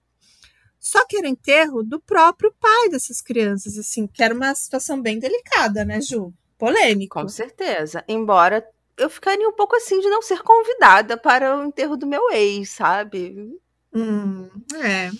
Só 0.78 1.04
que 1.04 1.18
era 1.18 1.26
o 1.26 1.30
enterro 1.30 1.82
do 1.82 2.00
próprio 2.00 2.54
pai 2.60 2.88
dessas 2.88 3.20
crianças, 3.20 3.76
assim, 3.76 4.06
que 4.06 4.22
era 4.22 4.32
uma 4.32 4.54
situação 4.54 5.02
bem 5.02 5.18
delicada, 5.18 5.84
né, 5.84 6.00
Ju? 6.00 6.32
Polêmico. 6.56 7.20
Com 7.20 7.28
certeza. 7.28 8.04
Embora 8.08 8.66
eu 8.96 9.10
ficaria 9.10 9.48
um 9.48 9.52
pouco 9.52 9.76
assim 9.76 10.00
de 10.00 10.08
não 10.08 10.22
ser 10.22 10.42
convidada 10.42 11.16
para 11.16 11.58
o 11.58 11.64
enterro 11.64 11.96
do 11.96 12.06
meu 12.06 12.30
ex, 12.30 12.70
sabe? 12.70 13.58
Hum, 13.92 14.48
é. 14.82 15.10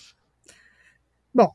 Bom, 1.37 1.53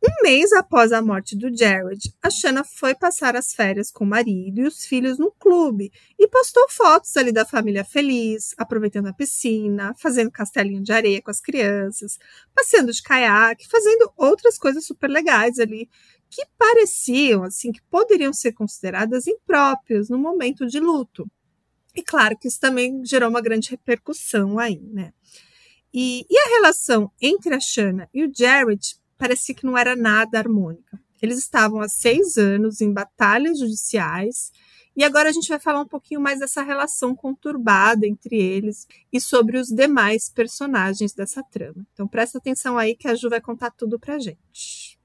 um 0.00 0.22
mês 0.22 0.52
após 0.52 0.92
a 0.92 1.02
morte 1.02 1.36
do 1.36 1.52
Jared, 1.52 2.14
a 2.22 2.30
Shanna 2.30 2.62
foi 2.62 2.94
passar 2.94 3.34
as 3.34 3.52
férias 3.52 3.90
com 3.90 4.04
o 4.04 4.06
marido 4.06 4.60
e 4.60 4.66
os 4.68 4.86
filhos 4.86 5.18
no 5.18 5.32
clube 5.32 5.90
e 6.16 6.28
postou 6.28 6.64
fotos 6.68 7.16
ali 7.16 7.32
da 7.32 7.44
família 7.44 7.84
feliz, 7.84 8.54
aproveitando 8.56 9.08
a 9.08 9.12
piscina, 9.12 9.92
fazendo 9.98 10.30
castelinho 10.30 10.80
de 10.80 10.92
areia 10.92 11.20
com 11.20 11.28
as 11.28 11.40
crianças, 11.40 12.20
passeando 12.54 12.92
de 12.92 13.02
caiaque, 13.02 13.66
fazendo 13.66 14.12
outras 14.16 14.56
coisas 14.56 14.86
super 14.86 15.10
legais 15.10 15.58
ali 15.58 15.88
que 16.30 16.46
pareciam 16.56 17.42
assim 17.42 17.72
que 17.72 17.82
poderiam 17.90 18.32
ser 18.32 18.52
consideradas 18.52 19.26
impróprias 19.26 20.08
no 20.08 20.18
momento 20.18 20.68
de 20.68 20.78
luto. 20.78 21.28
E 21.96 22.02
claro 22.04 22.38
que 22.38 22.46
isso 22.46 22.60
também 22.60 23.04
gerou 23.04 23.28
uma 23.28 23.42
grande 23.42 23.70
repercussão 23.70 24.56
aí, 24.56 24.78
né? 24.78 25.12
E, 25.92 26.24
e 26.30 26.38
a 26.38 26.48
relação 26.48 27.10
entre 27.20 27.54
a 27.54 27.60
Shanna 27.60 28.08
e 28.14 28.24
o 28.24 28.32
Jared 28.32 28.99
parecia 29.20 29.54
que 29.54 29.66
não 29.66 29.76
era 29.76 29.94
nada 29.94 30.38
harmônica. 30.38 30.98
Eles 31.20 31.36
estavam 31.36 31.80
há 31.80 31.88
seis 31.88 32.38
anos 32.38 32.80
em 32.80 32.90
batalhas 32.90 33.58
judiciais 33.58 34.50
e 34.96 35.04
agora 35.04 35.28
a 35.28 35.32
gente 35.32 35.48
vai 35.48 35.60
falar 35.60 35.80
um 35.80 35.86
pouquinho 35.86 36.20
mais 36.22 36.38
dessa 36.38 36.62
relação 36.62 37.14
conturbada 37.14 38.06
entre 38.06 38.40
eles 38.40 38.88
e 39.12 39.20
sobre 39.20 39.58
os 39.58 39.68
demais 39.68 40.30
personagens 40.30 41.12
dessa 41.12 41.42
trama. 41.42 41.86
Então 41.92 42.08
presta 42.08 42.38
atenção 42.38 42.78
aí 42.78 42.96
que 42.96 43.06
a 43.06 43.14
Ju 43.14 43.28
vai 43.28 43.42
contar 43.42 43.70
tudo 43.70 44.00
pra 44.00 44.18
gente. 44.18 44.98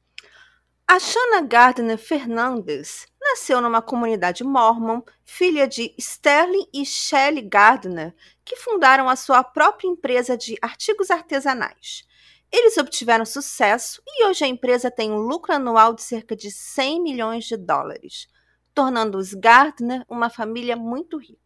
A 0.88 0.98
Shanna 0.98 1.42
Gardner 1.42 1.98
Fernandes 1.98 3.08
nasceu 3.20 3.60
numa 3.60 3.82
comunidade 3.82 4.44
mormon, 4.44 5.02
filha 5.26 5.68
de 5.68 5.94
Sterling 5.98 6.68
e 6.74 6.86
Shelley 6.86 7.42
Gardner, 7.42 8.16
que 8.46 8.56
fundaram 8.56 9.10
a 9.10 9.16
sua 9.16 9.44
própria 9.44 9.88
empresa 9.88 10.38
de 10.38 10.56
artigos 10.62 11.12
artesanais. 11.12 12.06
Eles 12.52 12.78
obtiveram 12.78 13.26
sucesso 13.26 14.02
e 14.08 14.26
hoje 14.26 14.44
a 14.46 14.48
empresa 14.48 14.90
tem 14.90 15.12
um 15.12 15.18
lucro 15.18 15.54
anual 15.54 15.94
de 15.94 16.02
cerca 16.02 16.36
de 16.36 16.50
100 16.52 17.02
milhões 17.02 17.46
de 17.46 17.58
dólares, 17.58 18.28
tornando 18.74 19.18
os 19.18 19.34
Gardner 19.34 20.06
uma 20.10 20.30
família 20.30 20.76
muito 20.76 21.18
rica. 21.18 21.46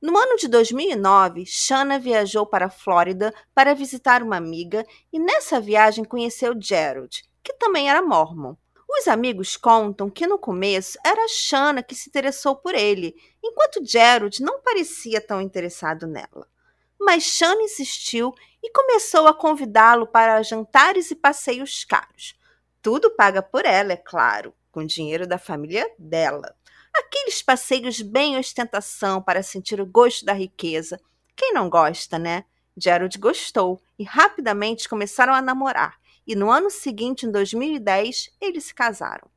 No 0.00 0.16
ano 0.16 0.36
de 0.36 0.46
2009, 0.46 1.46
Shanna 1.46 1.98
viajou 1.98 2.46
para 2.46 2.66
a 2.66 2.70
Flórida 2.70 3.32
para 3.54 3.74
visitar 3.74 4.22
uma 4.22 4.36
amiga 4.36 4.84
e 5.12 5.18
nessa 5.18 5.60
viagem 5.60 6.04
conheceu 6.04 6.54
Gerald, 6.60 7.22
que 7.42 7.54
também 7.54 7.88
era 7.88 8.02
mormon. 8.02 8.54
Os 8.88 9.08
amigos 9.08 9.56
contam 9.56 10.08
que 10.08 10.26
no 10.26 10.38
começo 10.38 10.98
era 11.04 11.26
Shanna 11.28 11.82
que 11.82 11.94
se 11.94 12.08
interessou 12.08 12.56
por 12.56 12.74
ele, 12.74 13.14
enquanto 13.42 13.84
Gerald 13.84 14.40
não 14.42 14.60
parecia 14.62 15.20
tão 15.20 15.40
interessado 15.40 16.06
nela. 16.06 16.46
Mas 16.98 17.24
Shanna 17.24 17.62
insistiu 17.62 18.34
e 18.62 18.70
começou 18.72 19.26
a 19.26 19.34
convidá-lo 19.34 20.06
para 20.06 20.42
jantares 20.42 21.10
e 21.10 21.14
passeios 21.14 21.84
caros. 21.84 22.34
Tudo 22.82 23.10
paga 23.10 23.42
por 23.42 23.64
ela, 23.64 23.92
é 23.92 23.96
claro, 23.96 24.54
com 24.70 24.84
dinheiro 24.84 25.26
da 25.26 25.38
família 25.38 25.90
dela. 25.98 26.54
Aqueles 26.94 27.42
passeios 27.42 28.00
bem 28.00 28.38
ostentação 28.38 29.22
para 29.22 29.42
sentir 29.42 29.80
o 29.80 29.86
gosto 29.86 30.24
da 30.24 30.32
riqueza. 30.32 31.00
Quem 31.34 31.52
não 31.52 31.68
gosta, 31.68 32.18
né? 32.18 32.44
Gerald 32.76 33.18
gostou 33.18 33.80
e 33.98 34.04
rapidamente 34.04 34.88
começaram 34.88 35.34
a 35.34 35.42
namorar. 35.42 35.98
E 36.26 36.34
no 36.34 36.50
ano 36.50 36.70
seguinte, 36.70 37.26
em 37.26 37.30
2010, 37.30 38.30
eles 38.40 38.64
se 38.64 38.74
casaram. 38.74 39.30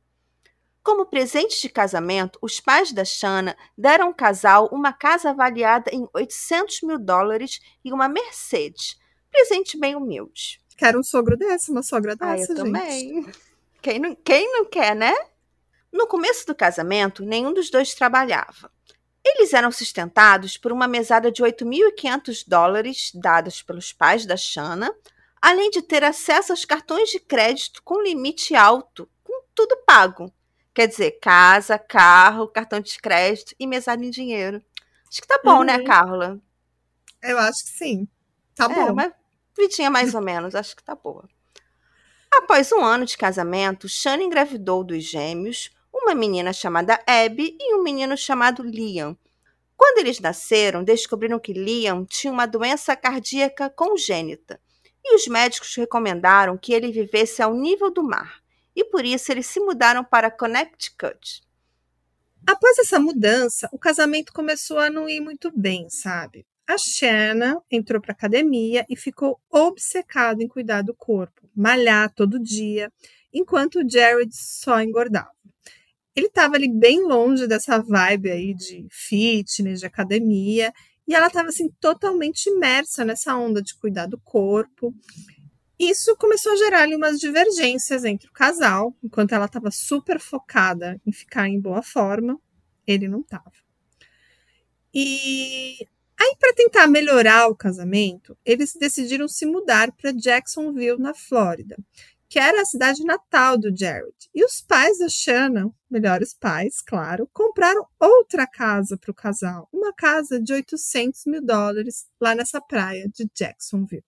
Como 0.82 1.04
presente 1.06 1.60
de 1.60 1.68
casamento, 1.68 2.38
os 2.40 2.58
pais 2.58 2.90
da 2.90 3.04
Shanna 3.04 3.56
deram 3.76 4.06
ao 4.06 4.14
casal 4.14 4.68
uma 4.72 4.92
casa 4.92 5.30
avaliada 5.30 5.90
em 5.92 6.08
800 6.14 6.80
mil 6.82 6.98
dólares 6.98 7.60
e 7.84 7.92
uma 7.92 8.08
Mercedes, 8.08 8.98
presente 9.30 9.78
bem 9.78 9.94
humilde. 9.94 10.58
Quero 10.78 10.98
um 10.98 11.02
sogro 11.02 11.36
desse, 11.36 11.70
uma 11.70 11.82
sogra 11.82 12.16
dessa, 12.16 12.32
ah, 12.32 12.38
eu 12.38 12.46
gente. 12.46 12.56
também. 12.56 13.26
Quem 13.82 13.98
não, 13.98 14.14
quem 14.14 14.52
não 14.52 14.66
quer, 14.66 14.94
né? 14.94 15.14
No 15.90 16.06
começo 16.06 16.46
do 16.46 16.54
casamento, 16.54 17.24
nenhum 17.24 17.50
dos 17.50 17.70
dois 17.70 17.94
trabalhava. 17.94 18.70
Eles 19.24 19.54
eram 19.54 19.72
sustentados 19.72 20.58
por 20.58 20.70
uma 20.70 20.86
mesada 20.86 21.32
de 21.32 21.42
8.500 21.42 22.44
dólares 22.46 23.10
dadas 23.14 23.62
pelos 23.62 23.90
pais 23.90 24.26
da 24.26 24.36
Shanna, 24.36 24.94
além 25.40 25.70
de 25.70 25.80
ter 25.80 26.04
acesso 26.04 26.52
aos 26.52 26.66
cartões 26.66 27.08
de 27.08 27.18
crédito 27.18 27.82
com 27.82 28.02
limite 28.02 28.54
alto, 28.54 29.08
com 29.24 29.44
tudo 29.54 29.78
pago. 29.86 30.30
Quer 30.74 30.86
dizer, 30.86 31.18
casa, 31.20 31.78
carro, 31.78 32.48
cartão 32.48 32.80
de 32.80 32.98
crédito 32.98 33.54
e 33.58 33.66
mesada 33.66 34.04
em 34.04 34.10
dinheiro. 34.10 34.62
Acho 35.08 35.20
que 35.20 35.26
tá 35.26 35.40
bom, 35.44 35.62
né, 35.64 35.74
uhum. 35.74 35.78
né, 35.80 35.84
Carla? 35.84 36.40
Eu 37.22 37.38
acho 37.38 37.64
que 37.64 37.70
sim. 37.70 38.08
Tá 38.54 38.66
é, 38.66 38.68
bom. 38.68 38.92
Uma 38.92 39.12
vidinha 39.56 39.90
mais 39.90 40.14
ou 40.14 40.22
menos, 40.22 40.54
acho 40.54 40.76
que 40.76 40.82
tá 40.82 40.94
boa. 40.94 41.28
Após 42.32 42.70
um 42.70 42.84
ano 42.84 43.04
de 43.04 43.18
casamento, 43.18 43.88
Shana 43.88 44.22
engravidou 44.22 44.84
dos 44.84 45.02
gêmeos, 45.02 45.70
uma 45.92 46.14
menina 46.14 46.52
chamada 46.52 47.02
Abby 47.06 47.56
e 47.58 47.74
um 47.74 47.82
menino 47.82 48.16
chamado 48.16 48.62
Liam. 48.62 49.18
Quando 49.76 49.98
eles 49.98 50.20
nasceram, 50.20 50.84
descobriram 50.84 51.40
que 51.40 51.52
Liam 51.52 52.04
tinha 52.04 52.32
uma 52.32 52.46
doença 52.46 52.94
cardíaca 52.94 53.68
congênita 53.68 54.60
e 55.04 55.14
os 55.16 55.26
médicos 55.26 55.74
recomendaram 55.74 56.56
que 56.56 56.72
ele 56.72 56.92
vivesse 56.92 57.42
ao 57.42 57.54
nível 57.54 57.90
do 57.90 58.02
mar, 58.02 58.40
e 58.74 58.84
por 58.84 59.04
isso 59.04 59.30
eles 59.32 59.46
se 59.46 59.60
mudaram 59.60 60.04
para 60.04 60.30
Connecticut. 60.30 61.42
Após 62.46 62.78
essa 62.78 62.98
mudança, 62.98 63.68
o 63.72 63.78
casamento 63.78 64.32
começou 64.32 64.78
a 64.78 64.90
não 64.90 65.08
ir 65.08 65.20
muito 65.20 65.52
bem, 65.54 65.88
sabe? 65.90 66.46
A 66.66 66.78
Shanna 66.78 67.60
entrou 67.70 68.00
para 68.00 68.12
academia 68.12 68.86
e 68.88 68.96
ficou 68.96 69.40
obcecado 69.50 70.40
em 70.40 70.48
cuidar 70.48 70.82
do 70.82 70.94
corpo, 70.94 71.48
malhar 71.54 72.12
todo 72.14 72.38
dia, 72.38 72.92
enquanto 73.32 73.80
o 73.80 73.88
Jared 73.88 74.30
só 74.32 74.80
engordava. 74.80 75.30
Ele 76.14 76.26
estava 76.26 76.56
ali 76.56 76.68
bem 76.68 77.02
longe 77.02 77.46
dessa 77.46 77.78
vibe 77.78 78.30
aí 78.30 78.54
de 78.54 78.86
fitness, 78.90 79.80
de 79.80 79.86
academia, 79.86 80.72
e 81.06 81.14
ela 81.14 81.26
estava 81.26 81.48
assim 81.48 81.68
totalmente 81.80 82.48
imersa 82.48 83.04
nessa 83.04 83.36
onda 83.36 83.60
de 83.60 83.74
cuidar 83.74 84.06
do 84.06 84.18
corpo. 84.18 84.94
Isso 85.80 86.14
começou 86.16 86.52
a 86.52 86.56
gerar 86.56 86.82
ali 86.82 86.94
umas 86.94 87.18
divergências 87.18 88.04
entre 88.04 88.28
o 88.28 88.32
casal, 88.32 88.94
enquanto 89.02 89.32
ela 89.32 89.46
estava 89.46 89.70
super 89.70 90.20
focada 90.20 91.00
em 91.06 91.10
ficar 91.10 91.48
em 91.48 91.58
boa 91.58 91.82
forma, 91.82 92.38
ele 92.86 93.08
não 93.08 93.20
estava. 93.20 93.50
E 94.92 95.78
Aí, 96.22 96.36
para 96.38 96.52
tentar 96.52 96.86
melhorar 96.86 97.48
o 97.48 97.56
casamento, 97.56 98.36
eles 98.44 98.74
decidiram 98.74 99.26
se 99.26 99.46
mudar 99.46 99.90
para 99.90 100.12
Jacksonville, 100.12 100.98
na 100.98 101.14
Flórida, 101.14 101.78
que 102.28 102.38
era 102.38 102.60
a 102.60 102.66
cidade 102.66 103.02
natal 103.04 103.56
do 103.56 103.74
Jared. 103.74 104.12
E 104.34 104.44
os 104.44 104.60
pais 104.60 104.98
da 104.98 105.08
Shannon, 105.08 105.72
melhores 105.90 106.34
pais, 106.34 106.82
claro, 106.82 107.26
compraram 107.32 107.86
outra 107.98 108.46
casa 108.46 108.98
para 108.98 109.10
o 109.10 109.14
casal, 109.14 109.66
uma 109.72 109.94
casa 109.94 110.38
de 110.38 110.52
800 110.52 111.24
mil 111.24 111.40
dólares 111.42 112.06
lá 112.20 112.34
nessa 112.34 112.60
praia 112.60 113.08
de 113.08 113.26
Jacksonville. 113.34 114.04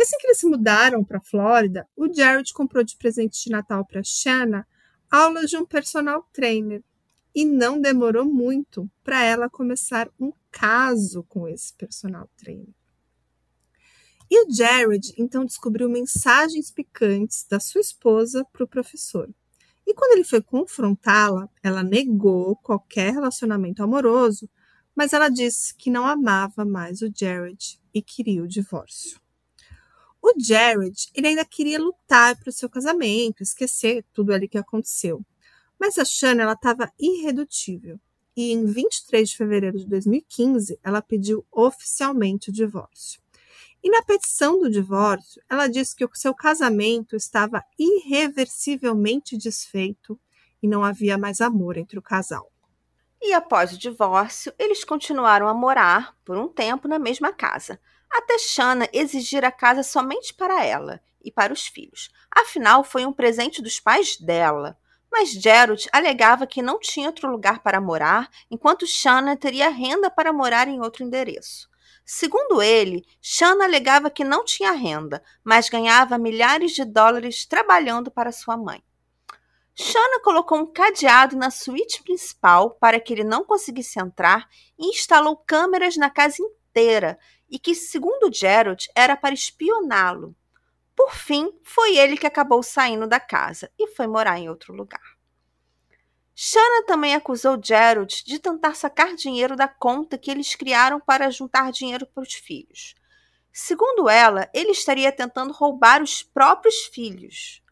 E 0.00 0.02
assim 0.02 0.16
que 0.16 0.28
eles 0.28 0.38
se 0.38 0.46
mudaram 0.46 1.04
para 1.04 1.18
a 1.18 1.22
Flórida, 1.22 1.86
o 1.94 2.10
Jared 2.10 2.54
comprou 2.54 2.82
de 2.82 2.96
presente 2.96 3.44
de 3.44 3.50
Natal 3.50 3.84
para 3.84 4.02
Shanna 4.02 4.66
aulas 5.10 5.50
de 5.50 5.58
um 5.58 5.66
personal 5.66 6.26
trainer 6.32 6.82
E 7.34 7.44
não 7.44 7.78
demorou 7.78 8.24
muito 8.24 8.90
para 9.04 9.22
ela 9.22 9.50
começar 9.50 10.08
um 10.18 10.32
caso 10.50 11.22
com 11.24 11.46
esse 11.46 11.74
personal 11.74 12.30
trainer. 12.38 12.74
E 14.30 14.42
o 14.42 14.50
Jared 14.50 15.12
então 15.18 15.44
descobriu 15.44 15.86
mensagens 15.86 16.70
picantes 16.70 17.44
da 17.46 17.60
sua 17.60 17.82
esposa 17.82 18.42
para 18.50 18.64
o 18.64 18.68
professor. 18.68 19.28
E 19.86 19.92
quando 19.92 20.12
ele 20.12 20.24
foi 20.24 20.40
confrontá-la, 20.40 21.46
ela 21.62 21.82
negou 21.82 22.56
qualquer 22.56 23.12
relacionamento 23.12 23.82
amoroso, 23.82 24.48
mas 24.96 25.12
ela 25.12 25.28
disse 25.28 25.74
que 25.74 25.90
não 25.90 26.06
amava 26.06 26.64
mais 26.64 27.02
o 27.02 27.12
Jared 27.14 27.78
e 27.92 28.00
queria 28.00 28.42
o 28.42 28.48
divórcio. 28.48 29.19
O 30.22 30.32
Jared, 30.38 31.10
ele 31.14 31.28
ainda 31.28 31.44
queria 31.44 31.78
lutar 31.78 32.36
para 32.36 32.50
o 32.50 32.52
seu 32.52 32.68
casamento, 32.68 33.42
esquecer 33.42 34.04
tudo 34.12 34.32
ali 34.32 34.48
que 34.48 34.58
aconteceu. 34.58 35.24
Mas 35.78 35.98
a 35.98 36.04
Shanna, 36.04 36.42
ela 36.42 36.52
estava 36.52 36.92
irredutível. 36.98 37.98
E 38.36 38.52
em 38.52 38.64
23 38.64 39.30
de 39.30 39.36
fevereiro 39.36 39.78
de 39.78 39.86
2015, 39.86 40.78
ela 40.82 41.00
pediu 41.00 41.44
oficialmente 41.50 42.50
o 42.50 42.52
divórcio. 42.52 43.20
E 43.82 43.88
na 43.88 44.02
petição 44.02 44.60
do 44.60 44.70
divórcio, 44.70 45.42
ela 45.48 45.66
disse 45.66 45.96
que 45.96 46.04
o 46.04 46.10
seu 46.12 46.34
casamento 46.34 47.16
estava 47.16 47.64
irreversivelmente 47.78 49.38
desfeito 49.38 50.20
e 50.62 50.68
não 50.68 50.84
havia 50.84 51.16
mais 51.16 51.40
amor 51.40 51.78
entre 51.78 51.98
o 51.98 52.02
casal. 52.02 52.52
E 53.22 53.32
após 53.32 53.72
o 53.72 53.78
divórcio, 53.78 54.52
eles 54.58 54.84
continuaram 54.84 55.48
a 55.48 55.54
morar 55.54 56.14
por 56.24 56.36
um 56.36 56.48
tempo 56.48 56.86
na 56.88 56.98
mesma 56.98 57.32
casa, 57.32 57.80
até 58.10 58.38
Shanna 58.38 58.88
exigir 58.92 59.44
a 59.44 59.52
casa 59.52 59.82
somente 59.82 60.34
para 60.34 60.64
ela 60.64 61.00
e 61.22 61.30
para 61.30 61.52
os 61.52 61.66
filhos. 61.66 62.10
Afinal, 62.30 62.82
foi 62.82 63.06
um 63.06 63.12
presente 63.12 63.62
dos 63.62 63.78
pais 63.78 64.16
dela. 64.16 64.76
Mas 65.10 65.30
Gerald 65.30 65.88
alegava 65.92 66.46
que 66.46 66.62
não 66.62 66.78
tinha 66.78 67.08
outro 67.08 67.30
lugar 67.30 67.60
para 67.60 67.80
morar, 67.80 68.30
enquanto 68.50 68.86
Shanna 68.86 69.36
teria 69.36 69.68
renda 69.68 70.10
para 70.10 70.32
morar 70.32 70.68
em 70.68 70.80
outro 70.80 71.04
endereço. 71.04 71.68
Segundo 72.04 72.62
ele, 72.62 73.04
Shanna 73.20 73.64
alegava 73.64 74.10
que 74.10 74.24
não 74.24 74.44
tinha 74.44 74.72
renda, 74.72 75.22
mas 75.44 75.68
ganhava 75.68 76.18
milhares 76.18 76.72
de 76.72 76.84
dólares 76.84 77.44
trabalhando 77.44 78.10
para 78.10 78.32
sua 78.32 78.56
mãe. 78.56 78.82
Shanna 79.74 80.20
colocou 80.20 80.58
um 80.58 80.66
cadeado 80.66 81.36
na 81.36 81.50
suíte 81.50 82.02
principal 82.02 82.72
para 82.72 83.00
que 83.00 83.12
ele 83.12 83.24
não 83.24 83.44
conseguisse 83.44 84.00
entrar 84.00 84.48
e 84.78 84.90
instalou 84.90 85.36
câmeras 85.36 85.96
na 85.96 86.10
casa 86.10 86.42
inteira 86.42 87.18
e 87.50 87.58
que, 87.58 87.74
segundo 87.74 88.32
Gerald, 88.32 88.88
era 88.94 89.16
para 89.16 89.34
espioná-lo. 89.34 90.34
Por 90.94 91.14
fim, 91.14 91.52
foi 91.62 91.96
ele 91.96 92.16
que 92.16 92.26
acabou 92.26 92.62
saindo 92.62 93.06
da 93.06 93.18
casa 93.18 93.70
e 93.78 93.88
foi 93.88 94.06
morar 94.06 94.38
em 94.38 94.48
outro 94.48 94.74
lugar. 94.74 95.18
Shanna 96.34 96.84
também 96.86 97.14
acusou 97.14 97.60
Gerald 97.62 98.24
de 98.24 98.38
tentar 98.38 98.74
sacar 98.74 99.14
dinheiro 99.14 99.56
da 99.56 99.68
conta 99.68 100.16
que 100.16 100.30
eles 100.30 100.54
criaram 100.54 100.98
para 101.00 101.30
juntar 101.30 101.70
dinheiro 101.70 102.06
para 102.06 102.22
os 102.22 102.32
filhos. 102.32 102.94
Segundo 103.52 104.08
ela, 104.08 104.48
ele 104.54 104.70
estaria 104.70 105.10
tentando 105.10 105.52
roubar 105.52 106.02
os 106.02 106.22
próprios 106.22 106.86
filhos. 106.86 107.62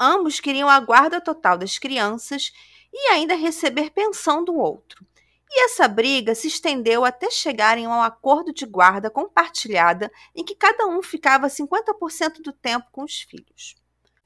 Ambos 0.00 0.40
queriam 0.40 0.68
a 0.68 0.80
guarda 0.80 1.20
total 1.20 1.56
das 1.56 1.78
crianças 1.78 2.52
e 2.92 3.12
ainda 3.12 3.34
receber 3.34 3.90
pensão 3.90 4.44
do 4.44 4.56
outro. 4.56 5.06
E 5.54 5.64
essa 5.66 5.86
briga 5.86 6.34
se 6.34 6.48
estendeu 6.48 7.04
até 7.04 7.30
chegarem 7.30 7.84
a 7.84 7.90
um 7.90 8.02
acordo 8.02 8.54
de 8.54 8.64
guarda 8.64 9.10
compartilhada 9.10 10.10
em 10.34 10.42
que 10.42 10.54
cada 10.54 10.86
um 10.86 11.02
ficava 11.02 11.46
50% 11.46 12.40
do 12.42 12.52
tempo 12.52 12.86
com 12.90 13.04
os 13.04 13.20
filhos. 13.20 13.74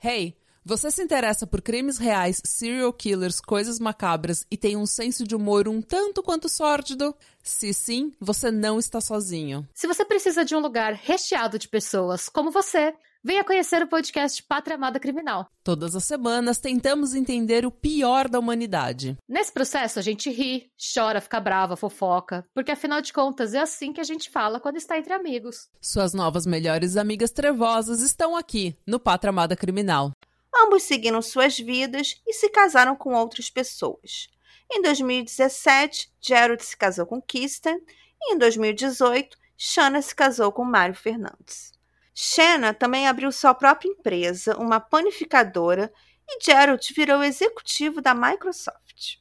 Hey, 0.03 0.37
você 0.65 0.89
se 0.91 1.03
interessa 1.03 1.47
por 1.47 1.61
crimes 1.63 1.99
reais, 1.99 2.41
serial 2.45 2.93
killers, 2.93 3.41
coisas 3.41 3.81
macabras 3.81 4.47
e 4.51 4.57
tem 4.57 4.77
um 4.77 4.87
senso 4.87 5.25
de 5.25 5.35
humor 5.35 5.69
um 5.69 5.83
tanto 5.83 6.23
quanto 6.23 6.49
sórdido? 6.49 7.15
Se 7.43 7.75
sim, 7.75 8.13
você 8.21 8.51
não 8.51 8.79
está 8.79 9.01
sozinho. 9.01 9.69
Se 9.75 9.87
você 9.87 10.05
precisa 10.05 10.45
de 10.45 10.55
um 10.55 10.61
lugar 10.61 10.93
recheado 10.93 11.59
de 11.59 11.69
pessoas 11.69 12.29
como 12.29 12.51
você, 12.51 12.95
venha 13.27 13.43
conhecer 13.43 13.83
o 13.83 13.89
podcast 13.89 14.41
Pátria 14.45 14.77
Amada 14.77 15.01
Criminal. 15.01 15.51
Todas 15.65 15.97
as 15.97 16.05
semanas 16.05 16.59
tentamos 16.59 17.13
entender 17.13 17.67
o 17.67 17.73
pior 17.73 18.29
da 18.29 18.39
humanidade. 18.39 19.17
Nesse 19.29 19.53
processo 19.53 19.99
a 19.99 20.03
gente 20.03 20.31
ri, 20.31 20.71
chora, 20.95 21.21
fica 21.21 21.41
brava, 21.41 21.77
fofoca, 21.77 22.47
porque 22.55 22.71
afinal 22.71 23.01
de 23.01 23.13
contas 23.13 23.53
é 23.53 23.59
assim 23.59 23.93
que 23.93 24.01
a 24.01 24.05
gente 24.05 24.31
fala 24.31 24.61
quando 24.61 24.77
está 24.77 24.97
entre 24.97 25.13
amigos. 25.13 25.69
Suas 25.81 26.15
novas 26.15 26.47
melhores 26.47 26.97
amigas 26.97 27.33
trevosas 27.33 28.01
estão 28.01 28.37
aqui 28.37 28.79
no 28.87 29.01
Pátria 29.01 29.31
Amada 29.31 29.57
Criminal. 29.57 30.13
Ambos 30.55 30.85
seguiram 30.85 31.21
suas 31.21 31.59
vidas 31.59 32.23
e 32.25 32.33
se 32.33 32.49
casaram 32.49 32.95
com 32.95 33.13
outras 33.13 33.51
pessoas. 33.51 34.29
Em 34.71 34.81
2017, 34.81 36.13
Gerald 36.21 36.65
se 36.65 36.77
casou 36.77 37.05
com 37.07 37.21
Kristen 37.21 37.81
e 38.23 38.35
em 38.35 38.39
2018, 38.39 39.37
Shanna 39.59 40.01
se 40.01 40.15
casou 40.15 40.53
com 40.53 40.65
Mário 40.65 40.95
Fernandes. 40.95 41.76
Shanna 42.19 42.73
também 42.73 43.07
abriu 43.07 43.31
sua 43.31 43.53
própria 43.53 43.91
empresa, 43.91 44.57
uma 44.57 44.81
panificadora, 44.81 45.93
e 46.27 46.43
Gerald 46.43 46.83
virou 46.95 47.23
executivo 47.23 48.01
da 48.01 48.15
Microsoft. 48.15 49.19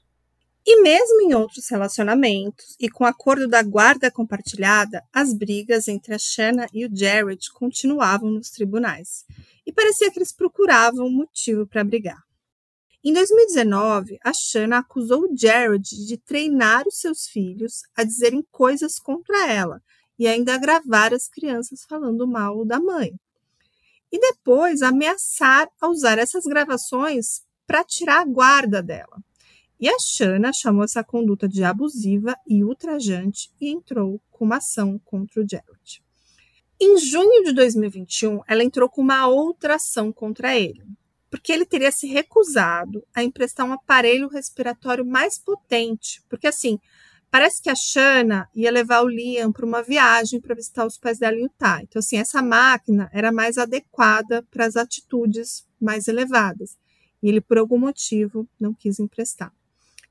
E 0.66 0.82
mesmo 0.82 1.22
em 1.22 1.34
outros 1.34 1.70
relacionamentos 1.70 2.78
e 2.80 2.90
com 2.90 3.04
o 3.04 3.08
acordo 3.08 3.50
da 3.50 3.62
guarda 3.62 4.10
compartilhada, 4.10 5.04
as 5.12 5.34
brigas 5.34 5.90
entre 5.90 6.16
a 6.16 6.18
Shanna 6.18 6.68
e 6.74 6.86
o 6.86 6.90
Jared 6.96 7.52
continuavam 7.52 8.32
nos 8.32 8.50
tribunais 8.50 9.26
e 9.66 9.74
parecia 9.74 10.10
que 10.10 10.18
eles 10.18 10.32
procuravam 10.32 11.10
motivo 11.10 11.68
para 11.68 11.84
brigar. 11.84 12.24
Em 13.04 13.12
2019, 13.12 14.18
a 14.24 14.32
Shanna 14.34 14.78
acusou 14.78 15.26
o 15.26 15.38
Jared 15.38 15.84
de 15.84 16.18
treinar 16.18 16.88
os 16.88 16.98
seus 16.98 17.28
filhos 17.28 17.82
a 17.94 18.06
dizerem 18.06 18.42
coisas 18.52 18.98
contra 18.98 19.52
ela 19.52 19.82
e 20.18 20.28
ainda 20.28 20.58
gravar 20.58 21.14
as 21.14 21.28
crianças 21.28 21.84
falando 21.88 22.28
mal 22.28 22.66
da 22.66 22.80
mãe. 22.80 23.14
E 24.12 24.20
depois 24.20 24.82
ameaçar 24.82 25.68
a 25.82 25.90
usar 25.90 26.18
essas 26.18 26.46
gravações 26.46 27.42
para 27.68 27.84
tirar 27.84 28.22
a 28.22 28.26
guarda 28.26 28.82
dela. 28.82 29.18
E 29.80 29.90
a 29.90 30.00
Shanna 30.00 30.54
chamou 30.54 30.84
essa 30.84 31.04
conduta 31.04 31.50
de 31.50 31.64
abusiva 31.64 32.36
e 32.48 32.64
ultrajante 32.64 33.52
e 33.60 33.70
entrou 33.70 34.22
com 34.32 34.46
uma 34.46 34.58
ação 34.58 35.00
contra 35.04 35.42
o 35.42 35.46
Jared. 35.48 36.02
Em 36.80 36.98
junho 36.98 37.44
de 37.44 37.54
2021, 37.54 38.42
ela 38.48 38.64
entrou 38.64 38.90
com 38.90 39.02
uma 39.02 39.28
outra 39.28 39.76
ação 39.76 40.12
contra 40.12 40.58
ele, 40.58 40.84
porque 41.30 41.52
ele 41.52 41.66
teria 41.66 41.92
se 41.92 42.08
recusado 42.08 43.06
a 43.14 43.24
emprestar 43.24 43.66
um 43.66 43.74
aparelho 43.74 44.28
respiratório 44.28 45.06
mais 45.06 45.38
potente, 45.38 46.22
porque 46.30 46.48
assim, 46.48 46.80
parece 47.36 47.62
que 47.62 47.70
a 47.70 47.76
Shana 47.76 48.50
ia 48.56 48.72
levar 48.72 49.02
o 49.02 49.10
Liam 49.10 49.52
para 49.52 49.66
uma 49.66 49.84
viagem 49.84 50.40
para 50.40 50.56
visitar 50.56 50.86
os 50.86 50.98
pais 50.98 51.20
dela 51.20 51.36
em 51.36 51.44
Utah. 51.44 51.82
Então 51.84 52.00
assim, 52.00 52.16
essa 52.16 52.42
máquina 52.42 53.10
era 53.12 53.30
mais 53.30 53.58
adequada 53.58 54.42
para 54.44 54.66
as 54.66 54.78
atitudes 54.78 55.68
mais 55.78 56.08
elevadas, 56.08 56.78
e 57.22 57.28
ele 57.28 57.42
por 57.42 57.58
algum 57.58 57.78
motivo 57.78 58.48
não 58.58 58.74
quis 58.74 59.02
emprestar. 59.02 59.52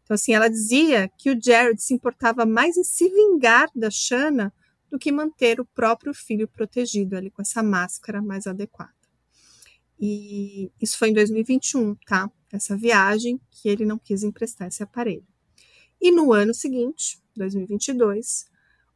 Então 0.02 0.14
assim, 0.14 0.34
ela 0.34 0.50
dizia 0.50 1.10
que 1.16 1.30
o 1.30 1.42
Jared 1.42 1.80
se 1.80 1.94
importava 1.94 2.44
mais 2.44 2.76
em 2.76 2.84
se 2.84 3.08
vingar 3.08 3.70
da 3.74 3.88
Shana 3.90 4.52
do 4.90 4.98
que 4.98 5.10
manter 5.10 5.58
o 5.58 5.64
próprio 5.64 6.12
filho 6.12 6.46
protegido 6.46 7.16
ali 7.16 7.30
com 7.30 7.40
essa 7.40 7.62
máscara 7.62 8.20
mais 8.20 8.46
adequada. 8.46 8.92
E 9.98 10.70
isso 10.78 10.98
foi 10.98 11.08
em 11.08 11.14
2021, 11.14 11.94
tá? 12.06 12.30
Essa 12.52 12.76
viagem 12.76 13.40
que 13.50 13.70
ele 13.70 13.86
não 13.86 13.98
quis 13.98 14.22
emprestar 14.22 14.68
esse 14.68 14.82
aparelho. 14.82 15.33
E 16.04 16.10
no 16.10 16.34
ano 16.34 16.52
seguinte, 16.52 17.18
2022, 17.34 18.44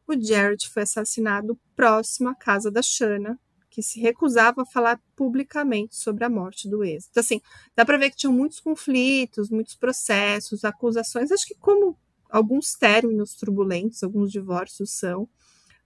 o 0.05 0.13
Jared 0.13 0.69
foi 0.69 0.83
assassinado 0.83 1.59
próximo 1.75 2.29
à 2.29 2.35
casa 2.35 2.69
da 2.69 2.83
Shanna, 2.83 3.39
que 3.67 3.81
se 3.81 3.99
recusava 3.99 4.61
a 4.61 4.65
falar 4.65 5.01
publicamente 5.15 5.95
sobre 5.95 6.23
a 6.23 6.29
morte 6.29 6.69
do 6.69 6.83
ex. 6.83 7.07
Então, 7.09 7.21
assim, 7.21 7.41
dá 7.75 7.83
para 7.83 7.97
ver 7.97 8.11
que 8.11 8.17
tinham 8.17 8.31
muitos 8.31 8.59
conflitos, 8.59 9.49
muitos 9.49 9.73
processos, 9.73 10.63
acusações, 10.63 11.31
acho 11.31 11.47
que 11.47 11.55
como 11.55 11.97
alguns 12.29 12.75
términos 12.75 13.33
turbulentos, 13.33 14.03
alguns 14.03 14.31
divórcios 14.31 14.91
são, 14.91 15.27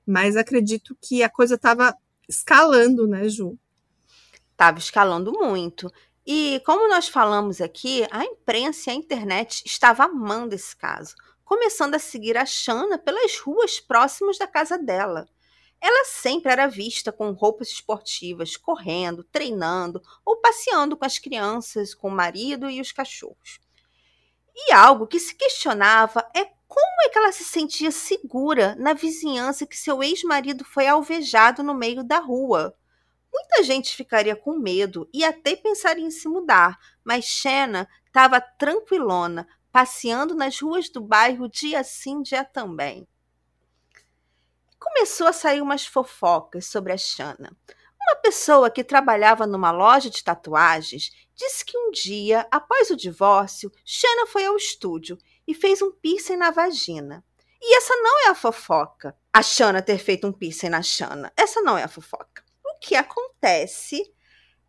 mas 0.05 0.35
acredito 0.35 0.93
que 1.01 1.23
a 1.23 1.29
coisa 1.29 1.55
estava 1.55 1.95
escalando, 2.27 3.07
né, 3.07 3.29
Ju? 3.29 3.57
Estava 4.51 4.77
escalando 4.77 5.31
muito. 5.31 5.89
E 6.25 6.61
como 6.65 6.87
nós 6.87 7.09
falamos 7.09 7.59
aqui, 7.59 8.07
a 8.09 8.23
imprensa 8.23 8.89
e 8.89 8.93
a 8.93 8.95
internet 8.95 9.63
estavam 9.65 10.05
amando 10.05 10.55
esse 10.55 10.75
caso, 10.75 11.15
começando 11.43 11.95
a 11.95 11.99
seguir 11.99 12.37
a 12.37 12.45
Shana 12.45 12.97
pelas 12.97 13.37
ruas 13.39 13.79
próximas 13.79 14.37
da 14.37 14.47
casa 14.47 14.77
dela. 14.77 15.27
Ela 15.81 16.05
sempre 16.05 16.49
era 16.49 16.65
vista 16.65 17.11
com 17.11 17.31
roupas 17.31 17.67
esportivas, 17.67 18.55
correndo, 18.55 19.21
treinando 19.25 20.01
ou 20.25 20.37
passeando 20.37 20.95
com 20.95 21.03
as 21.03 21.19
crianças, 21.19 21.93
com 21.93 22.07
o 22.07 22.11
marido 22.11 22.69
e 22.69 22.79
os 22.79 22.93
cachorros. 22.93 23.59
E 24.55 24.71
algo 24.71 25.07
que 25.07 25.19
se 25.19 25.35
questionava 25.35 26.25
é 26.33 26.45
como 26.45 27.01
é 27.05 27.09
que 27.09 27.17
ela 27.17 27.33
se 27.33 27.43
sentia 27.43 27.91
segura 27.91 28.75
na 28.79 28.93
vizinhança 28.93 29.67
que 29.67 29.75
seu 29.75 30.01
ex-marido 30.01 30.63
foi 30.63 30.87
alvejado 30.87 31.61
no 31.61 31.73
meio 31.73 32.01
da 32.01 32.19
rua? 32.19 32.73
Muita 33.33 33.63
gente 33.63 33.95
ficaria 33.95 34.35
com 34.35 34.59
medo 34.59 35.09
e 35.11 35.23
até 35.23 35.55
pensaria 35.55 36.05
em 36.05 36.11
se 36.11 36.27
mudar, 36.27 36.77
mas 37.03 37.25
Shanna 37.25 37.89
estava 38.05 38.39
tranquilona, 38.39 39.47
passeando 39.71 40.35
nas 40.35 40.59
ruas 40.61 40.87
do 40.87 41.01
bairro 41.01 41.49
dia 41.49 41.83
sim, 41.83 42.21
dia 42.21 42.45
também. 42.45 43.07
Começou 44.79 45.25
a 45.25 45.33
sair 45.33 45.61
umas 45.61 45.85
fofocas 45.85 46.67
sobre 46.67 46.93
a 46.93 46.97
Shanna. 46.97 47.57
Uma 47.99 48.17
pessoa 48.17 48.69
que 48.69 48.83
trabalhava 48.83 49.47
numa 49.47 49.71
loja 49.71 50.09
de 50.09 50.23
tatuagens 50.23 51.09
disse 51.33 51.65
que 51.65 51.77
um 51.77 51.89
dia, 51.89 52.45
após 52.51 52.89
o 52.89 52.95
divórcio, 52.95 53.71
Shanna 53.83 54.27
foi 54.27 54.45
ao 54.45 54.57
estúdio 54.57 55.17
e 55.47 55.55
fez 55.55 55.81
um 55.81 55.91
piercing 55.91 56.35
na 56.35 56.51
vagina. 56.51 57.23
E 57.61 57.77
essa 57.77 57.95
não 57.95 58.27
é 58.27 58.29
a 58.29 58.35
fofoca. 58.35 59.17
A 59.31 59.41
Shanna 59.41 59.81
ter 59.81 59.97
feito 59.97 60.27
um 60.27 60.33
piercing 60.33 60.69
na 60.69 60.81
Shanna. 60.81 61.31
Essa 61.35 61.61
não 61.61 61.77
é 61.77 61.83
a 61.83 61.87
fofoca. 61.87 62.42
O 62.83 62.85
que 62.85 62.95
acontece 62.95 64.03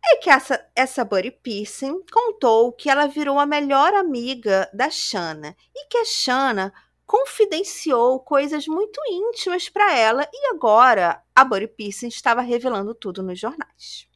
é 0.01 0.15
que 0.15 0.29
essa, 0.29 0.65
essa 0.73 1.03
Buddy 1.03 1.31
Piercing 1.31 2.01
contou 2.09 2.71
que 2.71 2.89
ela 2.89 3.07
virou 3.07 3.37
a 3.37 3.45
melhor 3.45 3.93
amiga 3.93 4.69
da 4.73 4.89
Shanna 4.89 5.53
e 5.75 5.85
que 5.89 5.97
a 5.97 6.05
Shanna 6.05 6.73
confidenciou 7.05 8.21
coisas 8.21 8.67
muito 8.67 9.01
íntimas 9.11 9.67
para 9.67 9.93
ela 9.93 10.25
e 10.31 10.47
agora 10.55 11.21
a 11.35 11.43
Buddy 11.43 11.67
Piercing 11.67 12.07
estava 12.07 12.39
revelando 12.39 12.95
tudo 12.95 13.21
nos 13.21 13.37
jornais. 13.37 14.07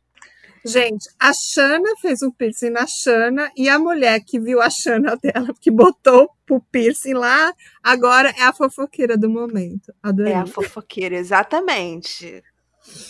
Gente, 0.65 1.09
a 1.19 1.31
Shana 1.33 1.89
fez 2.01 2.21
um 2.21 2.31
piercing 2.31 2.69
na 2.69 2.87
Shana 2.87 3.51
e 3.55 3.67
a 3.67 3.77
mulher 3.77 4.21
que 4.25 4.39
viu 4.39 4.61
a 4.61 4.69
Shana 4.69 5.17
dela, 5.17 5.53
que 5.59 5.71
botou 5.71 6.29
o 6.49 6.59
piercing 6.59 7.13
lá, 7.13 7.53
agora 7.83 8.33
é 8.37 8.43
a 8.43 8.53
fofoqueira 8.53 9.17
do 9.17 9.29
momento. 9.29 9.93
Adorei. 10.01 10.33
É 10.33 10.37
a 10.37 10.45
fofoqueira, 10.45 11.15
exatamente. 11.15 12.43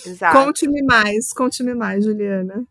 Exato. 0.06 0.38
Conte-me 0.38 0.82
mais, 0.84 1.34
conte-me 1.34 1.74
mais, 1.74 2.06
Juliana. 2.06 2.65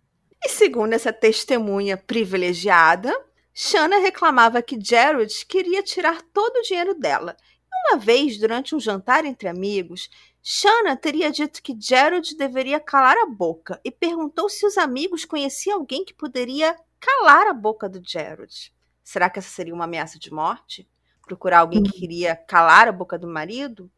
E 0.44 0.48
segundo 0.48 0.92
essa 0.92 1.12
testemunha 1.12 1.96
privilegiada, 1.96 3.12
Shanna 3.52 3.98
reclamava 3.98 4.62
que 4.62 4.78
Jared 4.80 5.44
queria 5.46 5.82
tirar 5.82 6.22
todo 6.32 6.58
o 6.58 6.62
dinheiro 6.62 6.94
dela. 6.94 7.36
E 7.70 7.92
uma 7.92 7.98
vez, 7.98 8.38
durante 8.38 8.74
um 8.74 8.80
jantar 8.80 9.24
entre 9.24 9.48
amigos, 9.48 10.08
Shanna 10.42 10.96
teria 10.96 11.30
dito 11.30 11.62
que 11.62 11.76
Gerald 11.78 12.36
deveria 12.36 12.80
calar 12.80 13.16
a 13.18 13.26
boca 13.26 13.80
e 13.84 13.90
perguntou 13.90 14.48
se 14.48 14.64
os 14.64 14.78
amigos 14.78 15.24
conheciam 15.24 15.78
alguém 15.78 16.04
que 16.04 16.14
poderia 16.14 16.76
calar 17.00 17.46
a 17.48 17.52
boca 17.52 17.88
do 17.88 18.00
Gerald. 18.02 18.72
Será 19.02 19.28
que 19.28 19.38
essa 19.38 19.50
seria 19.50 19.74
uma 19.74 19.84
ameaça 19.84 20.18
de 20.18 20.32
morte? 20.32 20.88
Procurar 21.26 21.58
alguém 21.60 21.82
que 21.82 21.92
queria 21.92 22.36
calar 22.36 22.88
a 22.88 22.92
boca 22.92 23.18
do 23.18 23.26
marido? 23.26 23.90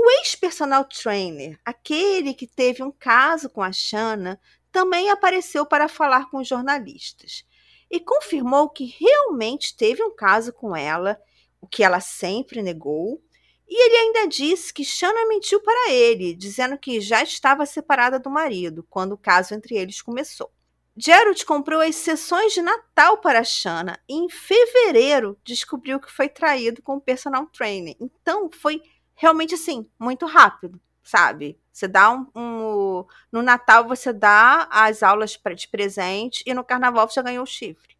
O 0.00 0.10
ex-personal 0.20 0.84
trainer, 0.84 1.58
aquele 1.64 2.32
que 2.32 2.46
teve 2.46 2.84
um 2.84 2.92
caso 2.92 3.50
com 3.50 3.60
a 3.60 3.72
Shanna, 3.72 4.40
também 4.70 5.10
apareceu 5.10 5.66
para 5.66 5.88
falar 5.88 6.30
com 6.30 6.38
os 6.38 6.46
jornalistas 6.46 7.44
e 7.90 7.98
confirmou 7.98 8.70
que 8.70 8.84
realmente 8.84 9.76
teve 9.76 10.00
um 10.00 10.14
caso 10.14 10.52
com 10.52 10.76
ela, 10.76 11.20
o 11.60 11.66
que 11.66 11.82
ela 11.82 11.98
sempre 11.98 12.62
negou. 12.62 13.20
E 13.68 13.86
ele 13.86 13.96
ainda 13.96 14.28
disse 14.28 14.72
que 14.72 14.84
Shanna 14.84 15.26
mentiu 15.26 15.60
para 15.60 15.90
ele, 15.90 16.32
dizendo 16.32 16.78
que 16.78 17.00
já 17.00 17.20
estava 17.24 17.66
separada 17.66 18.20
do 18.20 18.30
marido 18.30 18.86
quando 18.88 19.14
o 19.14 19.18
caso 19.18 19.52
entre 19.52 19.76
eles 19.76 20.00
começou. 20.00 20.52
Gerald 20.96 21.44
comprou 21.44 21.80
as 21.80 21.96
sessões 21.96 22.52
de 22.52 22.62
Natal 22.62 23.18
para 23.18 23.42
Shanna 23.42 23.98
e 24.08 24.14
em 24.14 24.28
fevereiro 24.28 25.36
descobriu 25.42 25.98
que 25.98 26.10
foi 26.10 26.28
traído 26.28 26.82
com 26.82 26.96
o 26.96 27.00
personal 27.00 27.46
trainer. 27.46 27.96
Então 28.00 28.48
foi 28.48 28.80
realmente 29.18 29.54
assim, 29.54 29.84
muito 29.98 30.24
rápido, 30.26 30.80
sabe? 31.02 31.58
Você 31.72 31.88
dá 31.88 32.12
um, 32.12 32.26
um, 32.34 33.04
No 33.32 33.42
Natal 33.42 33.86
você 33.86 34.12
dá 34.12 34.68
as 34.70 35.02
aulas 35.02 35.38
de 35.56 35.68
presente 35.68 36.42
e 36.46 36.54
no 36.54 36.64
carnaval 36.64 37.08
você 37.08 37.20
ganhou 37.20 37.42
o 37.42 37.46
chifre. 37.46 37.96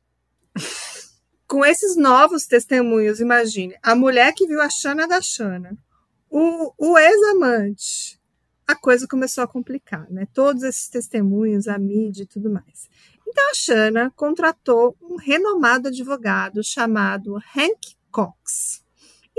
Com 1.46 1.64
esses 1.64 1.96
novos 1.96 2.46
testemunhos, 2.46 3.20
imagine, 3.20 3.74
a 3.82 3.94
mulher 3.94 4.32
que 4.32 4.46
viu 4.46 4.60
a 4.60 4.68
Xana 4.68 5.08
da 5.08 5.20
Xana, 5.20 5.76
o, 6.30 6.72
o 6.76 6.98
ex-amante, 6.98 8.20
a 8.66 8.76
coisa 8.76 9.08
começou 9.08 9.42
a 9.42 9.48
complicar, 9.48 10.06
né? 10.10 10.28
Todos 10.32 10.62
esses 10.62 10.88
testemunhos, 10.88 11.66
a 11.66 11.78
mídia 11.78 12.24
e 12.24 12.26
tudo 12.26 12.50
mais. 12.50 12.88
Então 13.26 13.50
a 13.50 13.54
Xana 13.54 14.12
contratou 14.14 14.94
um 15.00 15.16
renomado 15.16 15.88
advogado 15.88 16.62
chamado 16.62 17.36
Hank 17.56 17.96
Cox 18.10 18.86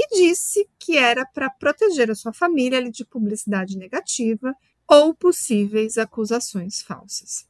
e 0.02 0.16
disse 0.16 0.66
que 0.80 0.98
era 0.98 1.26
para 1.26 1.50
proteger 1.50 2.10
a 2.10 2.16
sua 2.16 2.32
família 2.32 2.90
de 2.90 3.04
publicidade 3.04 3.78
negativa 3.78 4.56
ou 4.88 5.14
possíveis 5.14 5.98
acusações 5.98 6.82
falsas. 6.82 7.46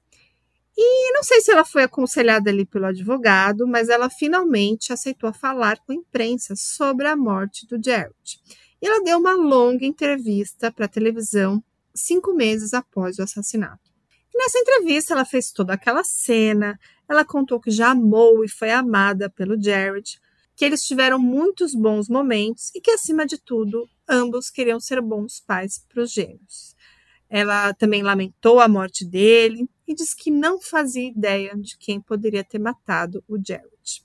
E 0.76 1.14
não 1.14 1.22
sei 1.22 1.42
se 1.42 1.52
ela 1.52 1.64
foi 1.64 1.84
aconselhada 1.84 2.50
ali 2.50 2.66
pelo 2.66 2.88
advogado, 2.88 3.68
mas 3.68 3.88
ela 3.88 4.10
finalmente 4.10 4.92
aceitou 4.92 5.32
falar 5.32 5.78
com 5.80 5.92
a 5.92 5.96
imprensa 5.96 6.56
sobre 6.56 7.06
a 7.06 7.16
morte 7.16 7.68
do 7.68 7.80
Jared. 7.84 8.40
E 8.82 8.88
ela 8.88 9.04
deu 9.04 9.20
uma 9.20 9.34
longa 9.34 9.86
entrevista 9.86 10.72
para 10.72 10.86
a 10.86 10.90
televisão 10.90 11.64
cinco 11.94 12.34
meses 12.34 12.74
após 12.74 13.20
o 13.20 13.24
assassinato. 13.24 13.92
E 14.34 14.38
nessa 14.38 14.58
entrevista, 14.58 15.14
ela 15.14 15.26
fez 15.26 15.52
toda 15.52 15.74
aquela 15.74 16.04
cena. 16.04 16.80
Ela 17.08 17.24
contou 17.24 17.60
que 17.60 17.70
já 17.70 17.92
amou 17.92 18.44
e 18.44 18.50
foi 18.50 18.72
amada 18.72 19.30
pelo 19.30 19.62
Jared, 19.62 20.20
que 20.60 20.66
eles 20.66 20.84
tiveram 20.84 21.18
muitos 21.18 21.74
bons 21.74 22.10
momentos 22.10 22.70
e 22.76 22.82
que, 22.82 22.92
acima 22.92 23.26
de 23.26 23.38
tudo, 23.38 23.90
ambos 24.10 24.50
queriam 24.50 24.78
ser 24.78 25.00
bons 25.00 25.40
pais 25.40 25.86
para 25.88 26.04
os 26.04 26.12
gêmeos. 26.12 26.76
Ela 27.30 27.74
também 27.76 28.04
lamentou 28.04 28.60
a 28.60 28.68
morte 28.68 29.06
dele 29.06 29.70
e 29.88 29.96
disse 29.96 30.14
que 30.18 30.30
não 30.30 30.60
fazia 30.60 31.08
ideia 31.08 31.56
de 31.56 31.78
quem 31.78 32.02
poderia 32.02 32.44
ter 32.44 32.60
matado 32.60 33.24
o 33.26 33.38
Jared. 33.38 34.04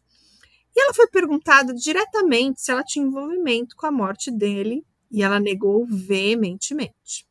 E 0.76 0.80
ela 0.80 0.94
foi 0.94 1.08
perguntada 1.08 1.74
diretamente 1.74 2.60
se 2.60 2.70
ela 2.70 2.84
tinha 2.84 3.04
envolvimento 3.04 3.74
com 3.74 3.86
a 3.88 3.90
morte 3.90 4.30
dele 4.30 4.86
e 5.10 5.24
ela 5.24 5.40
negou 5.40 5.84
veementemente. 5.84 7.26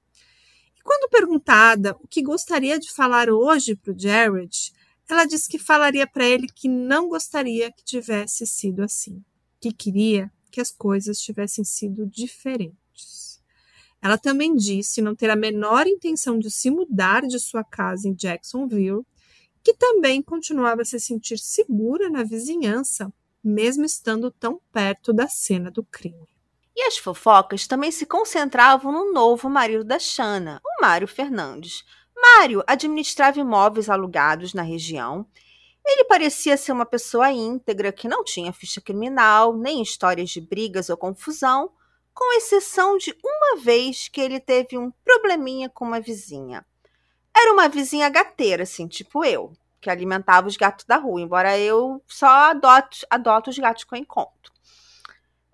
E 0.78 0.82
quando 0.84 1.10
perguntada 1.10 1.96
o 2.02 2.10
que 2.10 2.22
gostaria 2.22 2.78
de 2.78 2.92
falar 2.92 3.30
hoje 3.30 3.74
para 3.74 3.94
o 3.94 3.98
Jared, 3.98 4.74
ela 5.14 5.26
disse 5.26 5.50
que 5.50 5.58
falaria 5.58 6.08
para 6.08 6.26
ele 6.26 6.48
que 6.48 6.68
não 6.68 7.08
gostaria 7.08 7.72
que 7.72 7.84
tivesse 7.84 8.46
sido 8.46 8.84
assim, 8.84 9.24
que 9.60 9.72
queria 9.72 10.32
que 10.52 10.62
as 10.62 10.72
coisas 10.72 11.20
tivessem 11.20 11.64
sido 11.64 12.06
diferentes. 12.06 13.42
Ela 14.02 14.18
também 14.18 14.56
disse 14.56 15.02
não 15.02 15.16
ter 15.16 15.30
a 15.30 15.36
menor 15.36 15.88
intenção 15.88 16.38
de 16.38 16.52
se 16.52 16.70
mudar 16.70 17.22
de 17.22 17.40
sua 17.40 17.64
casa 17.64 18.08
em 18.08 18.14
Jacksonville, 18.14 19.06
que 19.64 19.74
também 19.74 20.22
continuava 20.22 20.82
a 20.82 20.86
se 20.86 21.00
sentir 21.00 21.40
segura 21.40 22.10
na 22.10 22.24
vizinhança, 22.24 23.12
mesmo 23.42 23.86
estando 23.86 24.30
tão 24.30 24.60
perto 24.72 25.14
da 25.14 25.28
cena 25.28 25.72
do 25.72 25.84
crime. 25.84 26.28
E 26.76 26.84
as 26.84 26.98
fofocas 26.98 27.66
também 27.66 27.92
se 27.92 28.06
concentravam 28.06 28.92
no 28.92 29.14
novo 29.14 29.50
marido 29.50 29.84
da 29.84 30.00
Shanna, 30.00 30.60
o 30.66 30.82
Mário 30.82 31.08
Fernandes, 31.08 31.86
Mário 32.16 32.64
administrava 32.68 33.40
imóveis 33.40 33.90
alugados 33.90 34.54
na 34.54 34.62
região. 34.62 35.26
Ele 35.86 36.06
parecia 36.06 36.56
ser 36.56 36.72
uma 36.72 36.86
pessoa 36.86 37.32
íntegra 37.32 37.92
que 37.92 38.08
não 38.08 38.24
tinha 38.24 38.54
ficha 38.54 38.80
criminal, 38.80 39.56
nem 39.56 39.82
histórias 39.82 40.30
de 40.30 40.40
brigas 40.40 40.90
ou 40.90 40.96
confusão, 40.96 41.72
com 42.14 42.38
exceção 42.38 42.98
de 42.98 43.16
uma 43.24 43.58
vez 43.60 44.08
que 44.08 44.22
ele 44.22 44.40
teve 44.40 44.78
um 44.78 44.92
probleminha 45.04 45.70
com 45.70 45.84
uma 45.84 46.00
vizinha. 46.00 46.66
Era 47.36 47.52
uma 47.52 47.68
vizinha 47.68 48.08
gateira, 48.10 48.64
assim, 48.64 48.88
tipo 48.88 49.26
eu, 49.26 49.52
que 49.82 49.90
alimentava 49.90 50.48
os 50.48 50.56
gatos 50.56 50.86
da 50.86 50.98
rua, 50.98 51.20
embora 51.20 51.58
eu 51.58 52.02
só 52.08 52.28
adote, 52.28 53.06
adoto 53.10 53.50
os 53.50 53.58
gatos 53.58 53.84
que 53.84 53.96
eu 53.96 54.00
encontro. 54.00 54.53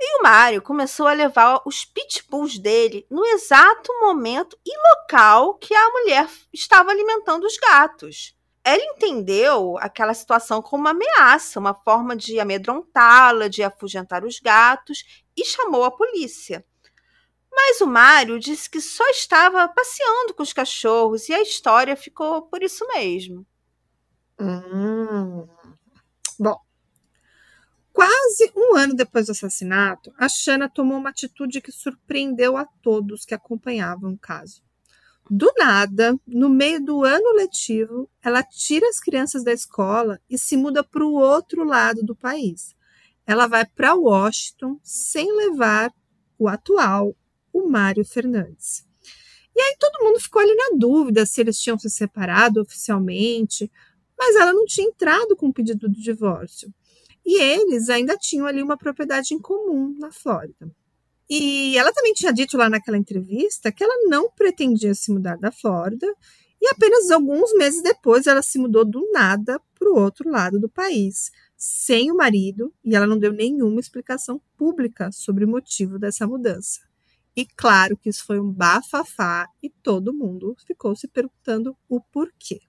E 0.02 0.18
o 0.18 0.24
Mário 0.24 0.62
começou 0.62 1.08
a 1.08 1.14
levar 1.14 1.62
os 1.66 1.84
pitbulls 1.84 2.58
dele 2.58 3.06
no 3.10 3.26
exato 3.26 3.92
momento 4.00 4.58
e 4.66 4.72
local 4.96 5.56
que 5.56 5.74
a 5.74 5.90
mulher 5.90 6.30
estava 6.54 6.92
alimentando 6.92 7.46
os 7.46 7.58
gatos. 7.58 8.34
Ela 8.64 8.82
entendeu 8.82 9.78
aquela 9.80 10.14
situação 10.14 10.62
como 10.62 10.84
uma 10.84 10.92
ameaça, 10.92 11.60
uma 11.60 11.74
forma 11.74 12.16
de 12.16 12.40
amedrontá-la, 12.40 13.50
de 13.50 13.62
afugentar 13.62 14.24
os 14.24 14.40
gatos 14.40 15.04
e 15.36 15.44
chamou 15.44 15.84
a 15.84 15.92
polícia. 15.92 16.66
Mas 17.52 17.82
o 17.82 17.88
Mário 17.88 18.40
disse 18.40 18.70
que 18.70 18.80
só 18.80 19.06
estava 19.10 19.68
passeando 19.68 20.34
com 20.34 20.44
os 20.44 20.54
cachorros 20.54 21.28
e 21.28 21.34
a 21.34 21.42
história 21.42 21.96
ficou 21.98 22.44
por 22.44 22.64
isso 22.64 22.88
mesmo. 22.88 23.46
Hum. 24.40 25.48
Bom, 26.40 26.58
Quase 27.92 28.52
um 28.56 28.76
ano 28.76 28.94
depois 28.94 29.26
do 29.26 29.32
assassinato, 29.32 30.14
a 30.18 30.30
Shanna 30.30 30.70
tomou 30.70 30.98
uma 30.98 31.10
atitude 31.10 31.62
que 31.62 31.72
surpreendeu 31.72 32.56
a 32.56 32.66
todos 32.82 33.26
que 33.26 33.34
acompanhavam 33.34 34.14
o 34.14 34.18
caso. 34.18 34.62
Do 35.30 35.52
nada, 35.58 36.18
no 36.26 36.50
meio 36.50 36.84
do 36.84 37.04
ano 37.04 37.36
letivo, 37.36 38.10
ela 38.24 38.42
tira 38.42 38.88
as 38.90 39.00
crianças 39.00 39.44
da 39.44 39.54
escola 39.54 40.20
e 40.30 40.40
se 40.40 40.58
muda 40.58 40.84
para 40.84 41.06
o 41.06 41.14
outro 41.14 41.64
lado 41.64 42.02
do 42.04 42.16
país. 42.16 42.76
Ela 43.28 43.46
vai 43.46 43.64
para 43.64 43.94
Washington 43.94 44.80
sem 44.82 45.32
levar 45.36 45.94
o 46.38 46.48
atual, 46.48 47.16
o 47.54 47.68
Mário 47.68 48.04
Fernandes. 48.04 48.84
E 49.56 49.62
aí 49.62 49.76
todo 49.80 50.04
mundo 50.04 50.20
ficou 50.20 50.42
ali 50.42 50.56
na 50.56 50.78
dúvida 50.78 51.26
se 51.26 51.42
eles 51.42 51.60
tinham 51.60 51.78
se 51.78 51.90
separado 51.90 52.62
oficialmente, 52.62 53.72
mas 54.18 54.36
ela 54.36 54.54
não 54.54 54.66
tinha 54.66 54.88
entrado 54.88 55.36
com 55.36 55.48
o 55.50 55.54
pedido 55.54 55.88
de 55.88 56.02
divórcio. 56.02 56.74
E 57.30 57.40
eles 57.40 57.90
ainda 57.90 58.18
tinham 58.18 58.48
ali 58.48 58.60
uma 58.64 58.76
propriedade 58.76 59.36
em 59.36 59.40
comum 59.40 59.96
na 60.00 60.12
Flórida. 60.12 60.68
E 61.30 61.78
ela 61.78 61.94
também 61.94 62.12
tinha 62.12 62.34
dito 62.34 62.58
lá 62.58 62.68
naquela 62.68 62.98
entrevista 62.98 63.72
que 63.72 63.84
ela 63.84 63.94
não 64.08 64.32
pretendia 64.32 64.96
se 64.96 65.12
mudar 65.12 65.38
da 65.38 65.52
Flórida 65.52 66.08
e 66.60 66.68
apenas 66.70 67.12
alguns 67.12 67.54
meses 67.54 67.84
depois 67.84 68.26
ela 68.26 68.42
se 68.42 68.58
mudou 68.58 68.84
do 68.84 69.08
nada 69.12 69.62
para 69.78 69.92
o 69.92 70.00
outro 70.00 70.28
lado 70.28 70.60
do 70.60 70.68
país, 70.68 71.30
sem 71.56 72.12
o 72.12 72.18
marido, 72.18 72.74
e 72.84 72.96
ela 72.96 73.06
não 73.06 73.20
deu 73.20 73.32
nenhuma 73.32 73.80
explicação 73.80 74.42
pública 74.58 75.12
sobre 75.12 75.46
o 75.46 75.48
motivo 75.48 76.00
dessa 76.00 76.26
mudança. 76.26 76.80
E 77.36 77.46
claro 77.46 77.96
que 77.96 78.10
isso 78.10 78.26
foi 78.26 78.40
um 78.40 78.52
bafafá 78.52 79.48
e 79.62 79.70
todo 79.70 80.12
mundo 80.12 80.56
ficou 80.66 80.96
se 80.96 81.08
perguntando 81.08 81.78
o 81.88 82.02
porquê. 82.02 82.60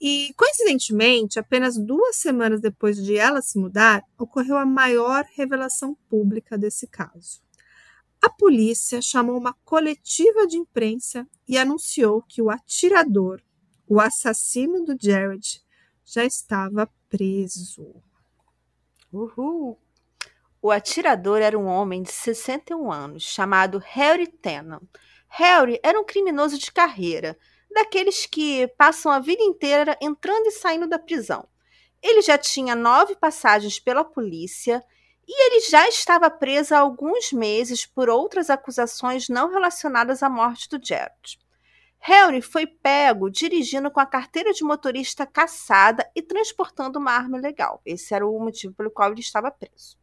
E, 0.00 0.32
coincidentemente, 0.34 1.38
apenas 1.38 1.76
duas 1.76 2.16
semanas 2.16 2.60
depois 2.60 2.96
de 2.96 3.18
ela 3.18 3.42
se 3.42 3.58
mudar, 3.58 4.02
ocorreu 4.16 4.56
a 4.56 4.64
maior 4.64 5.26
revelação 5.34 5.94
pública 6.08 6.56
desse 6.56 6.86
caso. 6.86 7.42
A 8.22 8.30
polícia 8.30 9.02
chamou 9.02 9.36
uma 9.36 9.54
coletiva 9.64 10.46
de 10.46 10.56
imprensa 10.56 11.26
e 11.46 11.58
anunciou 11.58 12.22
que 12.22 12.40
o 12.40 12.50
atirador, 12.50 13.42
o 13.86 14.00
assassino 14.00 14.84
do 14.84 14.96
Jared, 14.98 15.62
já 16.04 16.24
estava 16.24 16.90
preso. 17.08 18.02
Uhul! 19.12 19.78
O 20.62 20.70
atirador 20.70 21.40
era 21.40 21.58
um 21.58 21.66
homem 21.66 22.02
de 22.02 22.12
61 22.12 22.92
anos, 22.92 23.22
chamado 23.22 23.78
Harry 23.78 24.26
Tennant. 24.26 24.82
Harry 25.28 25.80
era 25.82 25.98
um 25.98 26.04
criminoso 26.04 26.58
de 26.58 26.70
carreira, 26.70 27.38
daqueles 27.70 28.26
que 28.26 28.66
passam 28.76 29.12
a 29.12 29.18
vida 29.18 29.42
inteira 29.42 29.96
entrando 30.00 30.46
e 30.46 30.52
saindo 30.52 30.86
da 30.86 30.98
prisão. 30.98 31.48
Ele 32.02 32.22
já 32.22 32.38
tinha 32.38 32.74
nove 32.74 33.14
passagens 33.14 33.78
pela 33.78 34.04
polícia 34.04 34.82
e 35.26 35.46
ele 35.46 35.60
já 35.60 35.88
estava 35.88 36.30
preso 36.30 36.74
há 36.74 36.78
alguns 36.78 37.32
meses 37.32 37.86
por 37.86 38.08
outras 38.08 38.50
acusações 38.50 39.28
não 39.28 39.50
relacionadas 39.50 40.22
à 40.22 40.28
morte 40.28 40.68
do 40.68 40.84
Jared. 40.84 41.38
Henry 42.02 42.40
foi 42.40 42.66
pego 42.66 43.30
dirigindo 43.30 43.90
com 43.90 44.00
a 44.00 44.06
carteira 44.06 44.52
de 44.52 44.64
motorista 44.64 45.26
caçada 45.26 46.10
e 46.16 46.22
transportando 46.22 46.98
uma 46.98 47.12
arma 47.12 47.38
ilegal. 47.38 47.82
Esse 47.84 48.14
era 48.14 48.26
o 48.26 48.40
motivo 48.40 48.74
pelo 48.74 48.90
qual 48.90 49.12
ele 49.12 49.20
estava 49.20 49.50
preso. 49.50 49.98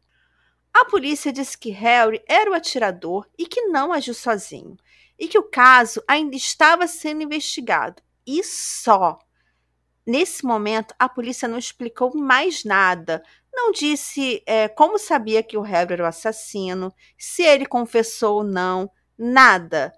A 0.72 0.84
polícia 0.84 1.32
disse 1.32 1.58
que 1.58 1.70
Harry 1.70 2.22
era 2.28 2.50
o 2.50 2.54
atirador 2.54 3.28
e 3.36 3.46
que 3.46 3.62
não 3.62 3.92
agiu 3.92 4.14
sozinho, 4.14 4.76
e 5.18 5.28
que 5.28 5.38
o 5.38 5.42
caso 5.42 6.02
ainda 6.06 6.36
estava 6.36 6.86
sendo 6.86 7.22
investigado. 7.22 8.02
E 8.26 8.42
só. 8.44 9.18
Nesse 10.06 10.44
momento, 10.44 10.94
a 10.98 11.08
polícia 11.08 11.46
não 11.46 11.58
explicou 11.58 12.16
mais 12.16 12.64
nada 12.64 13.22
não 13.58 13.72
disse 13.72 14.40
é, 14.46 14.68
como 14.68 14.98
sabia 14.98 15.42
que 15.42 15.56
o 15.56 15.62
Harry 15.62 15.94
era 15.94 16.04
o 16.04 16.06
assassino, 16.06 16.94
se 17.18 17.42
ele 17.42 17.66
confessou 17.66 18.36
ou 18.36 18.44
não, 18.44 18.88
nada. 19.18 19.92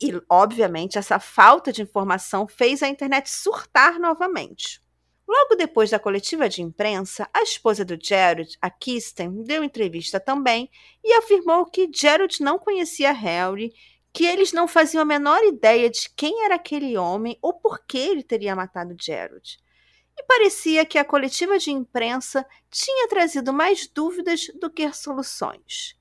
E, 0.00 0.10
obviamente, 0.28 0.96
essa 0.96 1.18
falta 1.18 1.70
de 1.70 1.82
informação 1.82 2.48
fez 2.48 2.82
a 2.82 2.88
internet 2.88 3.28
surtar 3.28 3.98
novamente. 3.98 4.80
Logo 5.28 5.54
depois 5.54 5.90
da 5.90 5.98
coletiva 5.98 6.48
de 6.48 6.62
imprensa, 6.62 7.28
a 7.32 7.42
esposa 7.42 7.84
do 7.84 7.98
Jared, 8.02 8.56
a 8.60 8.70
Kirsten, 8.70 9.42
deu 9.42 9.62
entrevista 9.62 10.18
também 10.18 10.70
e 11.02 11.12
afirmou 11.14 11.66
que 11.66 11.90
Jared 11.94 12.42
não 12.42 12.58
conhecia 12.58 13.12
Harry, 13.12 13.72
que 14.14 14.24
eles 14.24 14.52
não 14.52 14.68
faziam 14.68 15.02
a 15.02 15.04
menor 15.04 15.42
ideia 15.42 15.90
de 15.90 16.08
quem 16.16 16.44
era 16.44 16.54
aquele 16.54 16.96
homem 16.96 17.36
ou 17.42 17.52
por 17.52 17.84
que 17.84 17.98
ele 17.98 18.22
teria 18.22 18.54
matado 18.54 18.96
Jared 18.98 19.58
e 20.16 20.22
parecia 20.22 20.86
que 20.86 20.96
a 20.96 21.04
coletiva 21.04 21.58
de 21.58 21.72
imprensa 21.72 22.46
tinha 22.70 23.08
trazido 23.08 23.52
mais 23.52 23.88
dúvidas 23.88 24.46
do 24.60 24.70
que 24.70 24.90
soluções. 24.92 25.98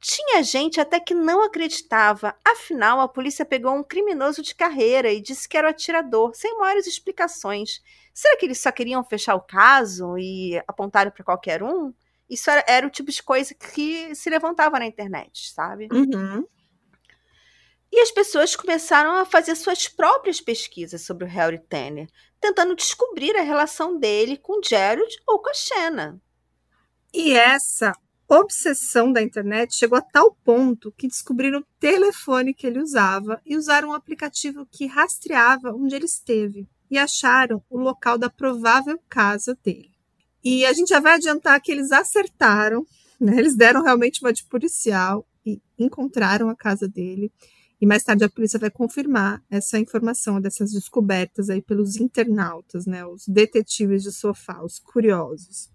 Tinha 0.00 0.42
gente 0.42 0.80
até 0.80 0.98
que 0.98 1.14
não 1.14 1.44
acreditava, 1.44 2.34
afinal 2.44 3.00
a 3.00 3.06
polícia 3.06 3.44
pegou 3.44 3.72
um 3.72 3.84
criminoso 3.84 4.42
de 4.42 4.52
carreira 4.52 5.12
e 5.12 5.20
disse 5.20 5.48
que 5.48 5.56
era 5.56 5.68
o 5.68 5.70
atirador, 5.70 6.34
sem 6.34 6.58
maiores 6.58 6.88
explicações. 6.88 7.80
Será 8.12 8.36
que 8.36 8.44
eles 8.44 8.60
só 8.60 8.72
queriam 8.72 9.04
fechar 9.04 9.36
o 9.36 9.40
caso 9.40 10.18
e 10.18 10.60
apontaram 10.66 11.12
para 11.12 11.24
qualquer 11.24 11.62
um? 11.62 11.94
Isso 12.28 12.50
era, 12.50 12.64
era, 12.66 12.86
o 12.86 12.90
tipo 12.90 13.12
de 13.12 13.22
coisa 13.22 13.54
que 13.54 14.12
se 14.16 14.28
levantava 14.28 14.80
na 14.80 14.86
internet, 14.86 15.52
sabe? 15.52 15.86
Uhum. 15.92 16.44
E 17.92 18.00
as 18.00 18.10
pessoas 18.10 18.56
começaram 18.56 19.16
a 19.16 19.26
fazer 19.26 19.54
suas 19.54 19.86
próprias 19.86 20.40
pesquisas 20.40 21.02
sobre 21.02 21.24
o 21.24 21.28
Harry 21.28 21.58
Tanner, 21.58 22.08
tentando 22.40 22.74
descobrir 22.74 23.36
a 23.36 23.42
relação 23.42 23.98
dele 23.98 24.38
com 24.38 24.62
Jared 24.64 25.14
ou 25.26 25.38
com 25.38 25.50
a 25.50 25.54
Shanna. 25.54 26.20
E 27.12 27.34
essa 27.34 27.92
obsessão 28.26 29.12
da 29.12 29.20
internet 29.20 29.74
chegou 29.74 29.98
a 29.98 30.02
tal 30.02 30.34
ponto 30.42 30.90
que 30.92 31.06
descobriram 31.06 31.58
o 31.58 31.66
telefone 31.78 32.54
que 32.54 32.66
ele 32.66 32.80
usava 32.80 33.38
e 33.44 33.58
usaram 33.58 33.90
um 33.90 33.94
aplicativo 33.94 34.66
que 34.70 34.86
rastreava 34.86 35.74
onde 35.74 35.94
ele 35.94 36.06
esteve 36.06 36.66
e 36.90 36.96
acharam 36.96 37.62
o 37.68 37.78
local 37.78 38.16
da 38.16 38.30
provável 38.30 38.98
casa 39.06 39.54
dele. 39.62 39.92
E 40.42 40.64
a 40.64 40.72
gente 40.72 40.88
já 40.88 40.98
vai 40.98 41.14
adiantar 41.14 41.60
que 41.60 41.70
eles 41.70 41.92
acertaram, 41.92 42.86
né? 43.20 43.38
eles 43.38 43.54
deram 43.54 43.82
realmente 43.82 44.22
uma 44.22 44.32
de 44.32 44.44
policial 44.44 45.26
e 45.44 45.60
encontraram 45.78 46.48
a 46.48 46.56
casa 46.56 46.88
dele. 46.88 47.30
E 47.82 47.86
mais 47.86 48.04
tarde 48.04 48.22
a 48.22 48.30
polícia 48.30 48.60
vai 48.60 48.70
confirmar 48.70 49.42
essa 49.50 49.76
informação 49.76 50.40
dessas 50.40 50.70
descobertas 50.70 51.50
aí 51.50 51.60
pelos 51.60 51.96
internautas, 51.96 52.86
né, 52.86 53.04
os 53.04 53.26
detetives 53.26 54.04
de 54.04 54.12
sofá, 54.12 54.62
os 54.62 54.78
curiosos. 54.78 55.68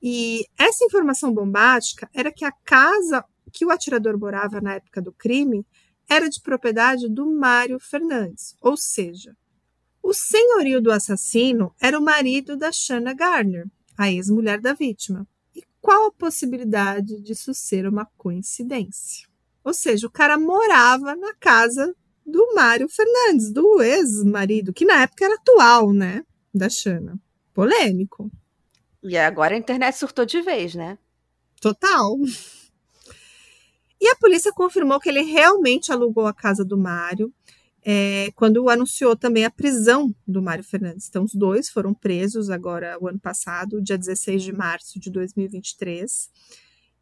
E 0.00 0.46
essa 0.56 0.84
informação 0.84 1.34
bombástica 1.34 2.08
era 2.14 2.30
que 2.30 2.44
a 2.44 2.52
casa 2.52 3.24
que 3.52 3.66
o 3.66 3.70
atirador 3.72 4.16
morava 4.16 4.60
na 4.60 4.74
época 4.74 5.02
do 5.02 5.12
crime 5.12 5.66
era 6.08 6.30
de 6.30 6.40
propriedade 6.40 7.08
do 7.08 7.26
Mário 7.28 7.80
Fernandes, 7.80 8.54
ou 8.60 8.76
seja, 8.76 9.36
o 10.00 10.14
senhorio 10.14 10.80
do 10.80 10.92
assassino 10.92 11.74
era 11.80 11.98
o 11.98 12.02
marido 12.02 12.56
da 12.56 12.70
Shanna 12.70 13.12
Garner, 13.12 13.66
a 13.96 14.08
ex-mulher 14.08 14.60
da 14.60 14.72
vítima. 14.72 15.26
E 15.52 15.64
qual 15.80 16.06
a 16.06 16.12
possibilidade 16.12 17.20
disso 17.20 17.52
ser 17.52 17.88
uma 17.88 18.06
coincidência? 18.16 19.27
Ou 19.68 19.74
seja, 19.74 20.06
o 20.06 20.10
cara 20.10 20.38
morava 20.38 21.14
na 21.14 21.34
casa 21.34 21.94
do 22.24 22.54
Mário 22.54 22.88
Fernandes, 22.88 23.52
do 23.52 23.82
ex-marido, 23.82 24.72
que 24.72 24.86
na 24.86 25.02
época 25.02 25.26
era 25.26 25.34
atual, 25.34 25.92
né? 25.92 26.24
Da 26.54 26.70
Xana. 26.70 27.20
Polêmico. 27.52 28.30
E 29.02 29.18
agora 29.18 29.54
a 29.54 29.58
internet 29.58 29.94
surtou 29.98 30.24
de 30.24 30.40
vez, 30.40 30.74
né? 30.74 30.96
Total. 31.60 32.16
E 34.00 34.08
a 34.08 34.16
polícia 34.16 34.50
confirmou 34.54 34.98
que 34.98 35.10
ele 35.10 35.20
realmente 35.20 35.92
alugou 35.92 36.26
a 36.26 36.32
casa 36.32 36.64
do 36.64 36.78
Mário, 36.78 37.30
é, 37.84 38.30
quando 38.36 38.70
anunciou 38.70 39.14
também 39.14 39.44
a 39.44 39.50
prisão 39.50 40.14
do 40.26 40.40
Mário 40.40 40.64
Fernandes. 40.64 41.08
Então, 41.10 41.24
os 41.24 41.34
dois 41.34 41.68
foram 41.68 41.92
presos 41.92 42.48
agora, 42.48 42.96
o 43.02 43.06
ano 43.06 43.20
passado, 43.20 43.82
dia 43.82 43.98
16 43.98 44.42
de 44.42 44.52
março 44.54 44.98
de 44.98 45.10
2023. 45.10 46.30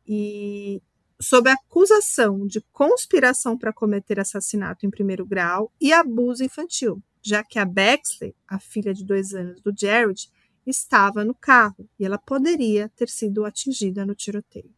E 0.05 0.83
sob 1.21 1.49
acusação 1.49 2.47
de 2.47 2.61
conspiração 2.73 3.57
para 3.57 3.73
cometer 3.73 4.21
assassinato 4.21 4.85
em 4.85 4.91
primeiro 4.91 5.25
grau 5.25 5.73
e 5.81 5.93
abuso 5.93 6.45
infantil, 6.45 7.03
já 7.23 7.43
que 7.43 7.59
a 7.59 7.65
Bexley, 7.65 8.35
a 8.47 8.59
filha 8.59 8.93
de 8.93 9.05
dois 9.05 9.35
anos 9.35 9.61
do 9.61 9.73
Jared, 9.77 10.31
estava 10.67 11.25
no 11.25 11.35
carro 11.35 11.89
e 11.99 12.05
ela 12.05 12.19
poderia 12.19 12.89
ter 12.97 13.09
sido 13.09 13.45
atingida 13.45 14.05
no 14.05 14.15
tiroteio. 14.15 14.75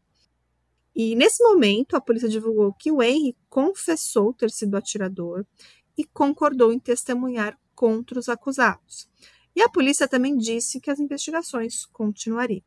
E 0.95 1.15
nesse 1.15 1.43
momento, 1.43 1.95
a 1.95 2.01
polícia 2.01 2.29
divulgou 2.29 2.73
que 2.73 2.91
o 2.91 3.03
Henry 3.03 3.37
confessou 3.49 4.35
ter 4.35 4.51
sido 4.51 4.77
atirador 4.77 5.47
e 5.97 6.05
concordou 6.05 6.73
em 6.73 6.79
testemunhar 6.79 7.59
contra 7.75 8.19
os 8.19 8.29
acusados. 8.29 9.09
E 9.55 9.63
a 9.63 9.69
polícia 9.69 10.09
também 10.09 10.37
disse 10.37 10.81
que 10.81 10.91
as 10.91 10.99
investigações 10.99 11.87
continuariam. 11.87 12.65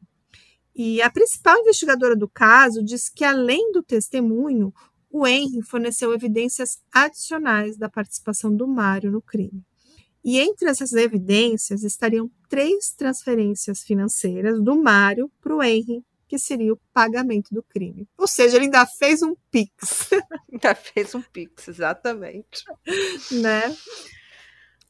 E 0.75 1.01
a 1.01 1.09
principal 1.09 1.59
investigadora 1.59 2.15
do 2.15 2.29
caso 2.29 2.83
diz 2.83 3.09
que, 3.09 3.25
além 3.25 3.71
do 3.71 3.83
testemunho, 3.83 4.73
o 5.09 5.27
Henry 5.27 5.61
forneceu 5.61 6.13
evidências 6.13 6.79
adicionais 6.91 7.77
da 7.77 7.89
participação 7.89 8.55
do 8.55 8.67
Mário 8.67 9.11
no 9.11 9.21
crime. 9.21 9.63
E 10.23 10.39
entre 10.39 10.69
essas 10.69 10.93
evidências 10.93 11.83
estariam 11.83 12.29
três 12.47 12.91
transferências 12.91 13.81
financeiras 13.81 14.61
do 14.61 14.81
Mário 14.81 15.31
para 15.41 15.55
o 15.55 15.63
Henry, 15.63 16.03
que 16.27 16.37
seria 16.37 16.71
o 16.71 16.79
pagamento 16.93 17.53
do 17.53 17.63
crime. 17.63 18.07
Ou 18.17 18.27
seja, 18.27 18.55
ele 18.55 18.65
ainda 18.65 18.85
fez 18.85 19.21
um 19.21 19.35
Pix. 19.49 20.09
Ainda 20.51 20.75
fez 20.75 21.15
um 21.15 21.21
Pix, 21.21 21.67
exatamente. 21.67 22.63
né? 23.31 23.75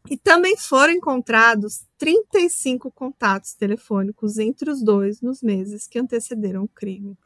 E 0.09 0.17
também 0.17 0.57
foram 0.57 0.93
encontrados 0.93 1.85
35 1.97 2.91
contatos 2.91 3.53
telefônicos 3.53 4.37
entre 4.37 4.69
os 4.69 4.83
dois 4.83 5.21
nos 5.21 5.41
meses 5.41 5.87
que 5.87 5.99
antecederam 5.99 6.63
o 6.63 6.67
crime. 6.67 7.17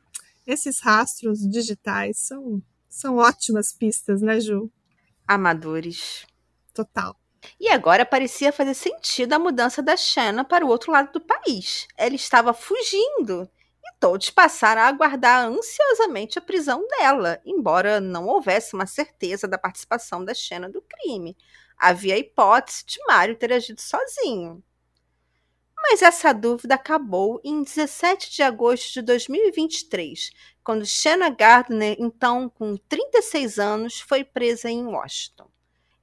Esses 0.45 0.79
rastros 0.79 1.39
digitais 1.39 2.19
são, 2.19 2.61
são 2.87 3.17
ótimas 3.17 3.71
pistas, 3.71 4.21
né, 4.21 4.39
Ju? 4.39 4.69
Amadores. 5.27 6.25
Total. 6.73 7.15
E 7.59 7.69
agora 7.69 8.05
parecia 8.05 8.51
fazer 8.51 8.73
sentido 8.73 9.33
a 9.33 9.39
mudança 9.39 9.81
da 9.81 9.95
Shanna 9.95 10.43
para 10.43 10.65
o 10.65 10.69
outro 10.69 10.91
lado 10.91 11.11
do 11.11 11.21
país. 11.21 11.87
Ela 11.97 12.15
estava 12.15 12.53
fugindo 12.53 13.49
todos 13.99 14.29
passaram 14.29 14.81
a 14.81 14.87
aguardar 14.87 15.47
ansiosamente 15.47 16.37
a 16.37 16.41
prisão 16.41 16.85
dela, 16.87 17.41
embora 17.45 17.99
não 17.99 18.27
houvesse 18.27 18.75
uma 18.75 18.85
certeza 18.85 19.47
da 19.47 19.57
participação 19.57 20.23
da 20.23 20.31
Xena 20.31 20.69
do 20.69 20.81
crime. 20.81 21.35
Havia 21.77 22.15
a 22.15 22.17
hipótese 22.17 22.85
de 22.85 22.97
Mário 23.05 23.35
ter 23.35 23.51
agido 23.51 23.81
sozinho. 23.81 24.63
Mas 25.77 26.01
essa 26.01 26.33
dúvida 26.33 26.75
acabou 26.75 27.39
em 27.43 27.61
17 27.61 28.31
de 28.31 28.41
agosto 28.41 28.93
de 28.93 29.01
2023, 29.03 30.31
quando 30.63 30.85
Shanna 30.85 31.29
Gardner, 31.29 31.95
então 31.99 32.49
com 32.49 32.75
36 32.75 33.59
anos, 33.59 33.99
foi 33.99 34.23
presa 34.23 34.69
em 34.69 34.83
Washington. 34.85 35.47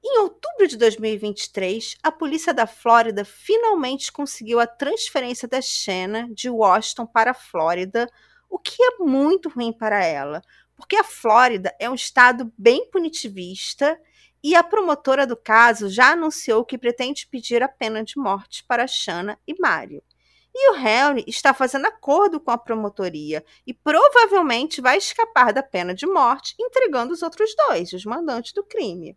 Em 0.04 0.18
outubro 0.18 0.66
de 0.66 0.76
2023, 0.76 1.96
a 2.02 2.12
polícia 2.12 2.52
da 2.52 2.66
Flórida 2.66 3.24
finalmente 3.24 4.12
conseguiu 4.12 4.60
a 4.60 4.66
transferência 4.66 5.48
da 5.48 5.60
Shanna 5.60 6.28
de 6.32 6.50
Washington 6.50 7.06
para 7.06 7.30
a 7.32 7.34
Flórida, 7.34 8.08
o 8.48 8.58
que 8.58 8.82
é 8.82 8.98
muito 8.98 9.48
ruim 9.48 9.72
para 9.72 10.04
ela, 10.04 10.42
porque 10.76 10.96
a 10.96 11.04
Flórida 11.04 11.74
é 11.78 11.88
um 11.88 11.94
estado 11.94 12.52
bem 12.58 12.90
punitivista 12.90 13.98
e 14.42 14.54
a 14.54 14.62
promotora 14.62 15.26
do 15.26 15.36
caso 15.36 15.88
já 15.88 16.12
anunciou 16.12 16.64
que 16.64 16.76
pretende 16.76 17.26
pedir 17.26 17.62
a 17.62 17.68
pena 17.68 18.02
de 18.02 18.18
morte 18.18 18.64
para 18.64 18.86
Shanna 18.86 19.38
e 19.46 19.54
Mário. 19.60 20.02
E 20.54 20.70
o 20.70 20.76
Henry 20.76 21.24
está 21.26 21.54
fazendo 21.54 21.86
acordo 21.86 22.38
com 22.38 22.50
a 22.50 22.58
promotoria 22.58 23.42
e 23.66 23.72
provavelmente 23.72 24.80
vai 24.80 24.98
escapar 24.98 25.52
da 25.52 25.62
pena 25.62 25.94
de 25.94 26.06
morte, 26.06 26.54
entregando 26.60 27.12
os 27.12 27.22
outros 27.22 27.54
dois, 27.68 27.92
os 27.92 28.04
mandantes 28.04 28.52
do 28.52 28.62
crime. 28.62 29.16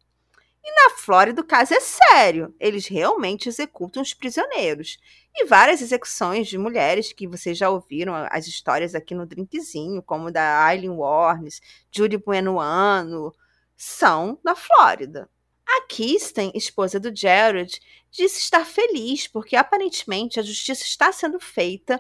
E 0.68 0.72
na 0.72 0.98
Flórida 0.98 1.42
o 1.42 1.46
caso 1.46 1.76
é 1.76 1.80
sério. 1.80 2.56
Eles 2.60 2.88
realmente 2.88 3.48
executam 3.48 4.02
os 4.02 4.16
prisioneiros. 4.16 4.98
E 5.36 5.46
várias 5.46 5.80
execuções 5.80 6.48
de 6.48 6.58
mulheres 6.58 7.14
que 7.14 7.28
vocês 7.28 7.56
já 7.56 7.70
ouviram 7.70 8.14
as 8.32 8.48
histórias 8.48 8.96
aqui 8.96 9.14
no 9.14 9.28
Drinkzinho, 9.28 10.02
como 10.02 10.32
da 10.32 10.66
Aileen 10.66 10.90
Warnes, 10.90 11.62
Judy 11.92 12.18
Buenoano, 12.18 13.32
são 13.76 14.40
na 14.44 14.56
Flórida. 14.56 15.30
A 15.68 15.82
Kristen, 15.88 16.52
esposa 16.54 17.00
do 17.00 17.16
Jared, 17.16 17.80
disse 18.12 18.40
estar 18.40 18.66
feliz 18.66 19.28
porque 19.28 19.56
aparentemente 19.56 20.40
a 20.40 20.44
justiça 20.44 20.84
está 20.84 21.12
sendo 21.12 21.40
feita 21.40 22.00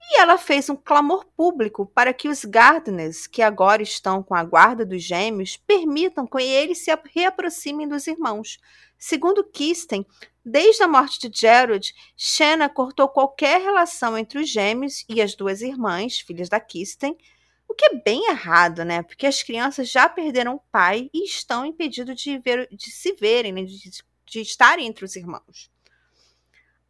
e 0.00 0.20
ela 0.20 0.36
fez 0.36 0.68
um 0.68 0.76
clamor 0.76 1.24
público 1.36 1.86
para 1.86 2.12
que 2.12 2.28
os 2.28 2.44
Gardners, 2.44 3.26
que 3.26 3.40
agora 3.40 3.82
estão 3.82 4.22
com 4.22 4.34
a 4.34 4.42
guarda 4.42 4.84
dos 4.84 5.02
gêmeos, 5.02 5.56
permitam 5.56 6.26
que 6.26 6.42
eles 6.42 6.78
se 6.78 6.90
reaproximem 7.14 7.86
dos 7.86 8.06
irmãos. 8.06 8.58
Segundo 8.98 9.44
Kristen, 9.44 10.04
desde 10.44 10.82
a 10.82 10.88
morte 10.88 11.28
de 11.28 11.40
Jared, 11.40 11.94
Shanna 12.16 12.68
cortou 12.68 13.08
qualquer 13.08 13.60
relação 13.60 14.18
entre 14.18 14.40
os 14.40 14.48
gêmeos 14.48 15.04
e 15.08 15.22
as 15.22 15.34
duas 15.34 15.62
irmãs, 15.62 16.18
filhas 16.18 16.48
da 16.48 16.58
Kristen, 16.58 17.16
o 17.72 17.74
que 17.74 17.86
é 17.86 18.02
bem 18.02 18.28
errado, 18.28 18.84
né? 18.84 19.02
Porque 19.02 19.26
as 19.26 19.42
crianças 19.42 19.90
já 19.90 20.08
perderam 20.08 20.56
o 20.56 20.62
pai 20.70 21.08
e 21.12 21.24
estão 21.24 21.64
impedidos 21.64 22.20
de, 22.20 22.38
ver, 22.38 22.68
de 22.70 22.90
se 22.90 23.14
verem, 23.14 23.52
né? 23.52 23.64
de, 23.64 23.90
de 24.26 24.40
estarem 24.40 24.86
entre 24.86 25.04
os 25.04 25.16
irmãos. 25.16 25.70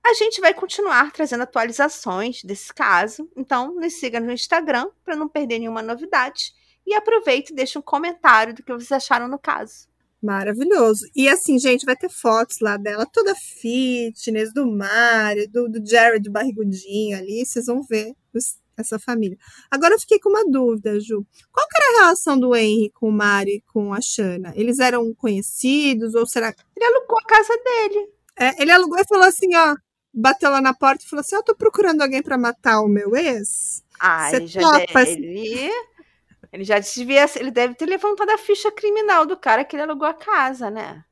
A 0.05 0.13
gente 0.15 0.41
vai 0.41 0.53
continuar 0.53 1.13
trazendo 1.13 1.45
atualizações 1.45 2.43
desse 2.43 2.75
caso, 2.75 3.31
então 3.37 3.73
nos 3.77 3.95
siga 3.95 4.19
no 4.19 4.33
Instagram 4.33 4.91
para 5.05 5.15
não 5.15 5.29
perder 5.29 5.61
nenhuma 5.61 5.81
novidade. 5.81 6.53
E 6.85 6.95
aproveite 6.95 7.53
e 7.53 7.55
deixe 7.57 7.79
um 7.79 7.83
comentário 7.83 8.53
do 8.53 8.63
que 8.63 8.73
vocês 8.73 8.91
acharam 8.91 9.29
no 9.29 9.39
caso. 9.39 9.87
Maravilhoso. 10.21 11.07
E 11.15 11.29
assim, 11.29 11.61
gente, 11.61 11.87
vai 11.87 11.97
ter 11.97 12.09
fotos 12.09 12.59
lá 12.61 12.77
dela, 12.77 13.07
toda 13.07 13.37
fitness, 13.37 14.53
do 14.53 14.67
Mário, 14.67 15.49
do, 15.49 15.69
do 15.69 15.89
Jared 15.89 16.29
barrigudinho 16.29 17.17
ali, 17.17 17.47
vocês 17.47 17.67
vão 17.67 17.85
ver 17.85 18.15
os, 18.35 18.57
essa 18.77 18.99
família. 18.99 19.37
Agora 19.71 19.95
eu 19.95 20.01
fiquei 20.01 20.19
com 20.19 20.29
uma 20.29 20.45
dúvida, 20.45 20.99
Ju. 21.01 21.27
Qual 21.51 21.69
que 21.69 21.77
era 21.77 21.91
a 21.91 22.01
relação 22.03 22.39
do 22.39 22.55
Henry 22.55 22.91
com 22.91 23.09
o 23.09 23.13
Mário 23.13 23.55
e 23.55 23.63
com 23.73 23.93
a 23.93 24.01
Shana? 24.01 24.53
Eles 24.57 24.79
eram 24.79 25.13
conhecidos 25.15 26.15
ou 26.15 26.27
será 26.27 26.55
Ele 26.77 26.85
alugou 26.87 27.19
a 27.19 27.27
casa 27.27 27.55
dele. 27.63 28.09
É, 28.39 28.63
ele 28.63 28.71
alugou 28.71 28.99
e 28.99 29.07
falou 29.07 29.27
assim, 29.27 29.55
ó, 29.55 29.77
bateu 30.13 30.51
lá 30.51 30.61
na 30.61 30.75
porta 30.75 31.05
e 31.05 31.09
falou 31.09 31.21
assim: 31.21 31.37
Eu 31.37 31.43
tô 31.43 31.55
procurando 31.55 32.03
alguém 32.03 32.23
para 32.23 32.37
matar 32.37 32.81
o 32.81 32.89
meu 32.89 33.17
ex. 33.17 33.83
Ah, 33.99 34.33
ele 34.33 34.47
já, 34.47 34.61
deve, 34.79 35.11
ele, 35.11 35.71
ele 36.53 36.65
já 36.65 36.79
devia, 36.79 37.25
ele 37.37 37.51
deve 37.51 37.75
ter 37.75 37.87
levantado 37.87 38.31
a 38.31 38.39
ficha 38.39 38.71
criminal 38.73 39.25
do 39.25 39.37
cara 39.37 39.65
que 39.65 39.77
ele 39.77 39.85
alugou 39.85 40.09
a 40.09 40.15
casa, 40.15 40.71
né? 40.71 41.05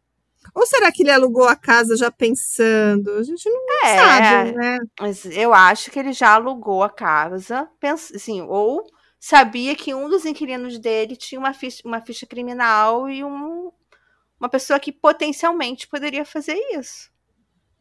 Ou 0.54 0.66
será 0.66 0.90
que 0.92 1.02
ele 1.02 1.10
alugou 1.10 1.46
a 1.46 1.56
casa 1.56 1.96
já 1.96 2.10
pensando? 2.10 3.10
A 3.12 3.22
gente 3.22 3.48
não 3.48 3.84
é, 3.84 3.96
sabe, 3.96 4.52
né? 4.52 4.78
Mas 5.00 5.24
eu 5.24 5.54
acho 5.54 5.90
que 5.90 5.98
ele 5.98 6.12
já 6.12 6.34
alugou 6.34 6.82
a 6.82 6.90
casa, 6.90 7.68
pensa, 7.78 8.16
assim, 8.16 8.42
ou 8.42 8.84
sabia 9.18 9.74
que 9.76 9.94
um 9.94 10.08
dos 10.08 10.24
inquilinos 10.24 10.78
dele 10.78 11.14
tinha 11.14 11.38
uma 11.38 11.52
ficha, 11.52 11.82
uma 11.84 12.00
ficha 12.00 12.26
criminal 12.26 13.08
e 13.08 13.22
um, 13.22 13.70
uma 14.38 14.48
pessoa 14.48 14.80
que 14.80 14.90
potencialmente 14.90 15.86
poderia 15.86 16.24
fazer 16.24 16.58
isso. 16.72 17.10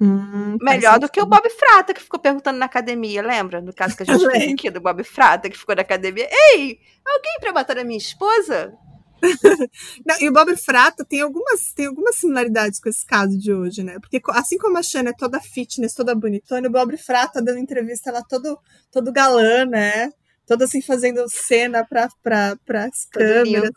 Hum, 0.01 0.57
Melhor 0.61 0.97
do 0.97 1.09
que 1.09 1.19
o 1.19 1.25
Bob 1.25 1.49
Frata, 1.49 1.93
que 1.93 2.01
ficou 2.01 2.19
perguntando 2.19 2.57
na 2.57 2.67
academia, 2.67 3.21
lembra? 3.21 3.59
No 3.61 3.73
caso 3.73 3.97
que 3.97 4.03
a 4.03 4.05
gente 4.07 4.29
fez 4.31 4.53
aqui 4.53 4.69
do 4.69 4.79
Bob 4.79 5.03
Frata, 5.03 5.49
que 5.49 5.57
ficou 5.57 5.75
na 5.75 5.81
academia. 5.81 6.27
Ei, 6.53 6.79
alguém 7.05 7.37
pra 7.39 7.51
matar 7.51 7.77
a 7.77 7.83
minha 7.83 7.97
esposa? 7.97 8.73
Não, 10.05 10.15
e 10.19 10.29
o 10.29 10.33
Bob 10.33 10.55
Frata 10.55 11.05
tem 11.05 11.21
algumas, 11.21 11.73
tem 11.73 11.87
algumas 11.87 12.15
similaridades 12.15 12.79
com 12.79 12.89
esse 12.89 13.05
caso 13.05 13.37
de 13.37 13.53
hoje, 13.53 13.83
né? 13.83 13.99
Porque 13.99 14.21
assim 14.29 14.57
como 14.57 14.77
a 14.77 14.83
Shanna 14.83 15.09
é 15.09 15.13
toda 15.13 15.39
fitness, 15.39 15.93
toda 15.93 16.15
bonitona, 16.15 16.67
o 16.67 16.71
Bob 16.71 16.95
Frata 16.97 17.41
dando 17.41 17.59
entrevista 17.59 18.11
lá 18.11 18.23
todo, 18.23 18.57
todo 18.91 19.11
galã, 19.11 19.65
né? 19.65 20.11
Todo 20.45 20.63
assim 20.63 20.81
fazendo 20.81 21.25
cena 21.27 21.85
para 21.85 22.09
pra, 22.23 22.85
as 22.85 23.05
câmeras. 23.05 23.71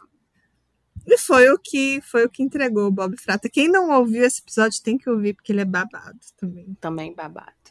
E 1.07 1.19
foi 1.19 1.51
o 1.51 1.59
que 1.59 2.01
foi 2.03 2.25
o 2.25 2.31
que 2.31 2.43
entregou 2.43 2.87
o 2.87 2.93
Bob 2.93 3.17
Frata. 3.17 3.49
Quem 3.49 3.69
não 3.69 3.91
ouviu 3.91 4.25
esse 4.25 4.41
episódio 4.41 4.81
tem 4.83 4.97
que 4.97 5.11
ouvir, 5.11 5.35
porque 5.35 5.53
ele 5.53 5.61
é 5.61 5.65
babado 5.65 6.19
também. 6.37 6.77
Também 6.81 7.15
babado. 7.15 7.62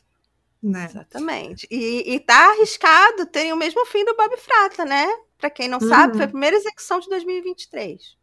Né? 0.62 0.86
Exatamente. 0.86 1.68
E, 1.72 2.14
e 2.14 2.20
tá 2.20 2.52
arriscado 2.52 3.26
terem 3.26 3.52
o 3.52 3.58
mesmo 3.58 3.86
fim 3.88 4.06
do 4.06 4.16
Bob 4.16 4.38
Frata, 4.38 4.86
né? 4.86 5.08
Para 5.38 5.50
quem 5.50 5.68
não 5.68 5.80
uhum. 5.80 5.90
sabe, 5.90 6.16
foi 6.16 6.26
a 6.26 6.30
primeira 6.30 6.56
execução 6.56 7.00
de 7.00 7.10
2023. 7.10 8.16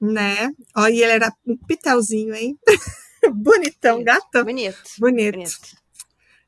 Né? 0.00 0.50
Ó, 0.74 0.86
e 0.88 1.02
ele 1.02 1.12
era 1.12 1.32
um 1.46 1.56
pitelzinho, 1.56 2.34
hein? 2.34 2.58
Bonitão, 3.32 3.96
Bonito. 3.96 4.06
gatão. 4.06 4.44
Bonito. 4.44 4.82
Bonito. 4.98 5.34
Bonito. 5.34 5.84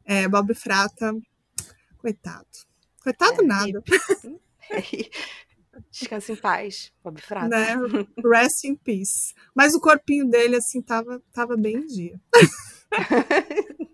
É, 0.04 0.26
Bob 0.28 0.54
Frata, 0.54 1.14
coitado. 1.98 2.46
Coitado 3.02 3.42
é, 3.42 3.44
nada. 3.44 3.82
E... 4.92 5.08
Descansa 5.90 6.32
em 6.32 6.36
paz, 6.36 6.92
Bob 7.04 7.20
Frata. 7.20 7.48
Né? 7.48 7.76
Rest 8.32 8.64
in 8.64 8.74
peace. 8.74 9.34
Mas 9.54 9.74
o 9.74 9.80
corpinho 9.80 10.28
dele, 10.28 10.56
assim, 10.56 10.82
tava, 10.82 11.22
tava 11.32 11.56
bem 11.56 11.76
em 11.76 11.86
dia. 11.86 12.20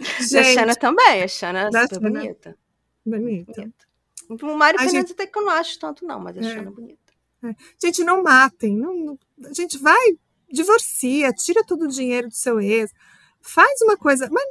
Gente, 0.00 0.36
a 0.38 0.44
Xana 0.44 0.76
também, 0.76 1.22
a 1.22 1.28
Xana 1.28 1.68
é 1.68 1.82
super 1.82 2.00
bonita. 2.00 2.56
Bonita. 3.04 3.52
bonita. 3.52 3.86
O 4.28 4.56
Mário 4.56 4.78
Fernandes 4.78 5.10
gente... 5.10 5.12
até 5.12 5.26
que 5.26 5.38
eu 5.38 5.42
não 5.42 5.50
acho 5.50 5.78
tanto, 5.78 6.04
não, 6.04 6.18
mas 6.20 6.36
a 6.36 6.40
é. 6.40 6.54
Xana 6.54 6.68
é 6.68 6.72
bonita. 6.72 7.12
É. 7.44 7.54
Gente, 7.80 8.02
não 8.02 8.22
matem. 8.22 8.76
Não, 8.76 8.94
não, 8.94 9.18
a 9.44 9.52
gente 9.52 9.78
vai, 9.78 10.18
divorcia, 10.50 11.32
tira 11.32 11.64
todo 11.64 11.84
o 11.84 11.88
dinheiro 11.88 12.28
do 12.28 12.34
seu 12.34 12.60
ex, 12.60 12.92
faz 13.40 13.80
uma 13.82 13.96
coisa, 13.96 14.28
mas 14.30 14.44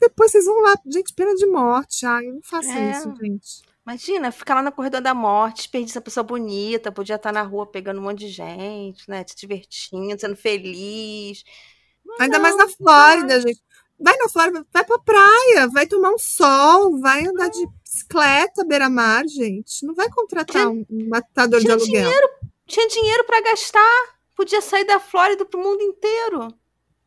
depois 0.00 0.32
vocês 0.32 0.46
vão 0.46 0.60
lá, 0.62 0.74
gente, 0.86 1.12
pena 1.14 1.34
de 1.34 1.46
morte. 1.46 2.06
Ai, 2.06 2.26
não 2.26 2.42
faça 2.42 2.72
é. 2.72 2.90
isso, 2.90 3.14
gente. 3.20 3.62
Imagina, 3.84 4.30
ficar 4.30 4.54
lá 4.54 4.62
no 4.62 4.70
corredor 4.70 5.00
da 5.00 5.12
morte, 5.12 5.68
perder 5.68 5.90
essa 5.90 6.00
pessoa 6.00 6.22
bonita, 6.22 6.92
podia 6.92 7.16
estar 7.16 7.32
na 7.32 7.42
rua 7.42 7.66
pegando 7.66 8.00
um 8.00 8.04
monte 8.04 8.20
de 8.20 8.28
gente, 8.28 9.08
né? 9.08 9.24
Se 9.26 9.34
divertindo, 9.36 10.20
sendo 10.20 10.36
feliz. 10.36 11.42
Ainda 12.20 12.38
mais 12.38 12.56
na 12.56 12.68
Flórida, 12.68 13.40
gente. 13.40 13.60
Vai 14.02 14.16
na 14.16 14.28
Flórida, 14.28 14.66
vai 14.72 14.84
pra 14.84 14.98
praia, 14.98 15.68
vai 15.68 15.86
tomar 15.86 16.10
um 16.10 16.18
sol, 16.18 16.98
vai 16.98 17.24
andar 17.24 17.48
de 17.48 17.64
bicicleta 17.84 18.64
beira-mar, 18.64 19.24
gente. 19.28 19.86
Não 19.86 19.94
vai 19.94 20.10
contratar 20.10 20.68
tinha, 20.68 20.86
um 20.90 21.08
matador 21.08 21.60
de 21.60 21.70
aluguel. 21.70 21.86
Dinheiro, 21.86 22.30
tinha 22.66 22.88
dinheiro 22.88 23.24
para 23.24 23.40
gastar. 23.42 24.16
Podia 24.34 24.60
sair 24.60 24.84
da 24.84 24.98
Flórida 24.98 25.44
pro 25.44 25.62
mundo 25.62 25.82
inteiro. 25.82 26.48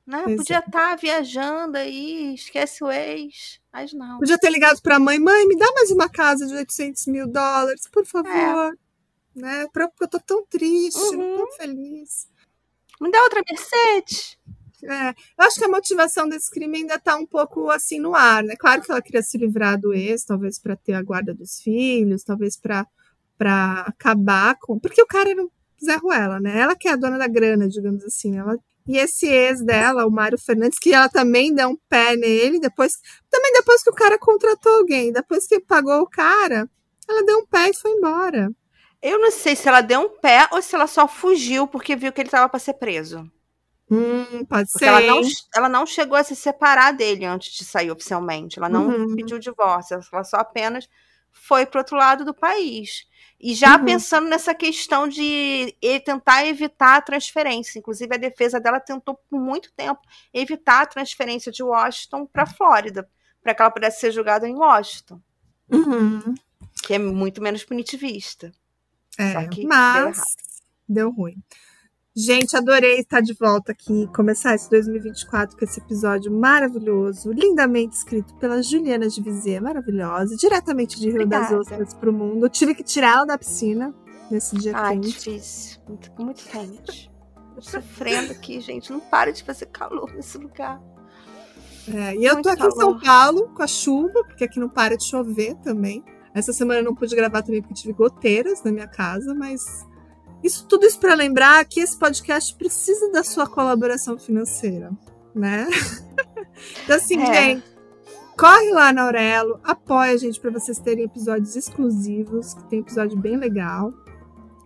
Né? 0.06 0.22
Podia 0.22 0.60
estar 0.60 0.72
tá 0.72 0.96
viajando 0.96 1.78
aí, 1.78 2.36
esquece 2.36 2.84
o 2.84 2.92
ex, 2.92 3.60
mas 3.74 3.92
não. 3.92 4.20
Podia 4.20 4.38
ter 4.38 4.52
ligado 4.52 4.80
para 4.82 4.98
a 4.98 5.00
mãe, 5.00 5.18
mãe, 5.18 5.48
me 5.48 5.58
dá 5.58 5.66
mais 5.74 5.90
uma 5.90 6.08
casa 6.08 6.46
de 6.46 6.54
800 6.54 7.08
mil 7.08 7.28
dólares, 7.28 7.90
por 7.92 8.06
favor. 8.06 8.30
É. 8.30 9.40
Né? 9.40 9.68
Porque 9.74 10.04
eu 10.04 10.08
tô 10.08 10.20
tão 10.20 10.46
triste, 10.46 11.00
uhum. 11.00 11.38
não 11.38 11.38
tô 11.40 11.52
feliz. 11.54 12.28
Me 13.02 13.12
dá 13.12 13.22
outra 13.24 13.42
Mercedes. 13.50 14.38
É, 14.84 15.10
eu 15.10 15.46
acho 15.46 15.58
que 15.58 15.66
a 15.66 15.70
motivação 15.70 16.28
desse 16.28 16.50
crime 16.50 16.78
ainda 16.80 16.96
está 16.96 17.16
um 17.16 17.26
pouco 17.26 17.70
assim 17.70 18.00
no 18.00 18.16
ar, 18.16 18.44
né? 18.44 18.56
Claro 18.58 18.82
que 18.82 18.92
ela 18.92 19.02
queria 19.02 19.22
se 19.22 19.38
livrar 19.38 19.80
do 19.80 19.94
ex, 19.94 20.24
talvez 20.26 20.60
para 20.60 20.76
ter 20.76 20.94
a 20.94 21.02
guarda 21.02 21.34
dos 21.34 21.62
filhos, 21.62 22.24
talvez 22.24 22.58
para 22.58 22.86
acabar 23.88 24.56
com. 24.60 24.80
Porque 24.80 25.02
o 25.02 25.08
cara 25.08 25.30
era 25.32 25.42
um 25.44 25.50
Zé 25.84 25.96
Ruela, 25.98 26.40
né? 26.40 26.60
Ela 26.60 26.76
que 26.76 26.88
é 26.88 26.92
a 26.94 26.96
dona 26.96 27.18
da 27.18 27.28
grana, 27.28 27.68
digamos 27.68 28.04
assim. 28.04 28.38
Ela 28.38 28.58
e 28.88 28.98
esse 28.98 29.28
ex 29.28 29.64
dela, 29.64 30.06
o 30.06 30.12
Mário 30.12 30.38
Fernandes, 30.38 30.78
que 30.78 30.94
ela 30.94 31.10
também 31.10 31.54
deu 31.54 31.70
um 31.70 31.78
pé 31.90 32.16
nele, 32.16 32.60
depois, 32.60 32.94
também 33.32 33.52
depois 33.54 33.82
que 33.82 33.90
o 33.90 33.94
cara 33.94 34.18
contratou 34.20 34.76
alguém, 34.76 35.12
depois 35.12 35.48
que 35.48 35.60
pagou 35.60 36.02
o 36.02 36.10
cara, 36.10 36.70
Ela 37.08 37.24
deu 37.26 37.40
um 37.40 37.46
pé 37.46 37.70
e 37.70 37.76
foi 37.76 37.92
embora. 37.92 38.50
Eu 39.02 39.20
não 39.20 39.32
sei 39.32 39.56
se 39.56 39.68
ela 39.68 39.82
deu 39.82 40.02
um 40.02 40.10
pé 40.20 40.48
ou 40.52 40.62
se 40.62 40.76
ela 40.76 40.88
só 40.88 41.08
fugiu 41.08 41.68
porque 41.68 41.96
viu 41.96 42.12
que 42.14 42.22
ele 42.22 42.28
estava 42.28 42.50
para 42.50 42.60
ser 42.60 42.74
preso. 42.76 43.30
Hum, 43.90 44.46
pode 44.46 44.72
Porque 44.72 44.86
ser. 44.86 44.90
ela 44.90 45.02
não, 45.02 45.22
ela 45.56 45.70
não 45.70 45.86
chegou 45.86 46.18
a 46.18 46.24
se 46.24 46.36
separar 46.36 46.92
dele 46.92 47.26
antes 47.26 47.54
de 47.54 47.64
sair 47.64 47.92
oficialmente. 47.92 48.58
Ela 48.58 48.68
não 48.70 48.88
Uhum. 48.88 49.16
pediu 49.16 49.38
divórcio. 49.40 50.00
Ela 50.12 50.24
só 50.24 50.38
apenas 50.38 50.90
foi 51.32 51.66
para 51.66 51.82
outro 51.82 51.96
lado 51.98 52.26
do 52.26 52.34
país. 52.34 53.06
E 53.40 53.54
já 53.54 53.78
Uhum. 53.78 53.86
pensando 53.86 54.28
nessa 54.28 54.56
questão 54.56 55.08
de 55.08 55.76
tentar 56.06 56.46
evitar 56.48 56.96
a 56.96 57.02
transferência. 57.02 57.78
Inclusive, 57.78 58.16
a 58.16 58.18
defesa 58.18 58.60
dela 58.60 58.80
tentou 58.80 59.16
por 59.30 59.40
muito 59.40 59.72
tempo 59.74 60.02
evitar 60.34 60.82
a 60.82 60.86
transferência 60.88 61.52
de 61.52 61.62
Washington 61.62 62.26
para 62.26 62.46
Flórida, 62.46 63.08
para 63.44 63.54
que 63.54 63.62
ela 63.62 63.70
pudesse 63.72 64.00
ser 64.00 64.12
julgada 64.12 64.48
em 64.48 64.56
Washington, 64.56 65.22
Uhum. 65.70 66.34
que 66.82 66.94
é 66.96 66.98
muito 67.00 67.42
menos 67.42 67.64
punitivista. 67.64 68.52
É, 69.18 69.34
Só 69.34 69.48
que 69.48 69.62
deu 69.62 69.68
mas 69.68 70.36
deu 70.88 71.12
ruim. 71.12 71.36
Gente, 72.18 72.56
adorei 72.56 73.00
estar 73.00 73.20
de 73.20 73.34
volta 73.34 73.74
aqui, 73.74 74.08
começar 74.16 74.56
esse 74.56 74.70
2024 74.70 75.58
com 75.58 75.66
esse 75.66 75.82
episódio 75.82 76.32
maravilhoso, 76.32 77.30
lindamente 77.34 77.98
escrito 77.98 78.34
pela 78.36 78.64
Juliana 78.64 79.10
de 79.10 79.22
Vizia, 79.22 79.60
maravilhosa, 79.60 80.38
diretamente 80.38 80.98
de 80.98 81.10
Rio 81.10 81.28
das 81.28 81.52
Obrigada. 81.52 81.60
Ostras 81.60 81.94
para 81.94 82.10
o 82.10 82.14
mundo. 82.14 82.46
Eu 82.46 82.50
tive 82.50 82.74
que 82.74 82.84
tirá-la 82.84 83.26
da 83.26 83.38
piscina 83.38 83.94
nesse 84.32 84.56
dia 84.56 84.72
Ai, 84.74 84.94
quente. 84.94 85.10
difícil. 85.10 85.82
Muito, 85.90 86.12
muito 86.18 86.44
quente. 86.46 87.12
Tô 87.54 87.62
sofrendo 87.62 88.32
aqui, 88.32 88.62
gente. 88.62 88.94
Não 88.94 89.02
para 89.02 89.34
de 89.34 89.44
fazer 89.44 89.66
calor 89.66 90.14
nesse 90.14 90.38
lugar. 90.38 90.82
É, 91.94 92.16
e 92.16 92.24
eu 92.24 92.42
tô 92.42 92.48
Muito 92.48 92.50
aqui 92.50 92.66
em 92.66 92.72
São 92.72 92.98
calor. 92.98 93.04
Paulo 93.04 93.54
com 93.54 93.62
a 93.62 93.68
chuva, 93.68 94.24
porque 94.24 94.46
aqui 94.46 94.58
não 94.58 94.70
para 94.70 94.96
de 94.96 95.04
chover 95.04 95.56
também. 95.56 96.02
Essa 96.34 96.54
semana 96.54 96.80
eu 96.80 96.86
não 96.86 96.96
pude 96.96 97.14
gravar 97.14 97.42
também 97.42 97.62
porque 97.62 97.74
tive 97.74 97.92
goteiras 97.92 98.64
na 98.64 98.72
minha 98.72 98.88
casa, 98.88 99.36
mas 99.36 99.86
isso 100.46 100.68
tudo 100.68 100.86
isso 100.86 101.00
para 101.00 101.16
lembrar 101.16 101.66
que 101.66 101.80
esse 101.80 101.98
podcast 101.98 102.54
precisa 102.56 103.12
da 103.12 103.24
sua 103.24 103.48
colaboração 103.48 104.18
financeira, 104.18 104.92
né? 105.34 105.68
então 106.84 106.96
assim, 106.96 107.20
É. 107.20 107.34
gente, 107.34 107.64
corre 108.38 108.72
lá 108.72 108.94
na 108.94 109.04
Aurelo, 109.04 109.60
apoia 109.64 110.14
a 110.14 110.18
gente 110.18 110.40
para 110.40 110.52
vocês 110.52 110.78
terem 110.80 111.06
episódios 111.06 111.56
exclusivos, 111.56 112.54
que 112.54 112.64
tem 112.70 112.80
episódio 112.80 113.18
bem 113.18 113.38
legal. 113.38 113.92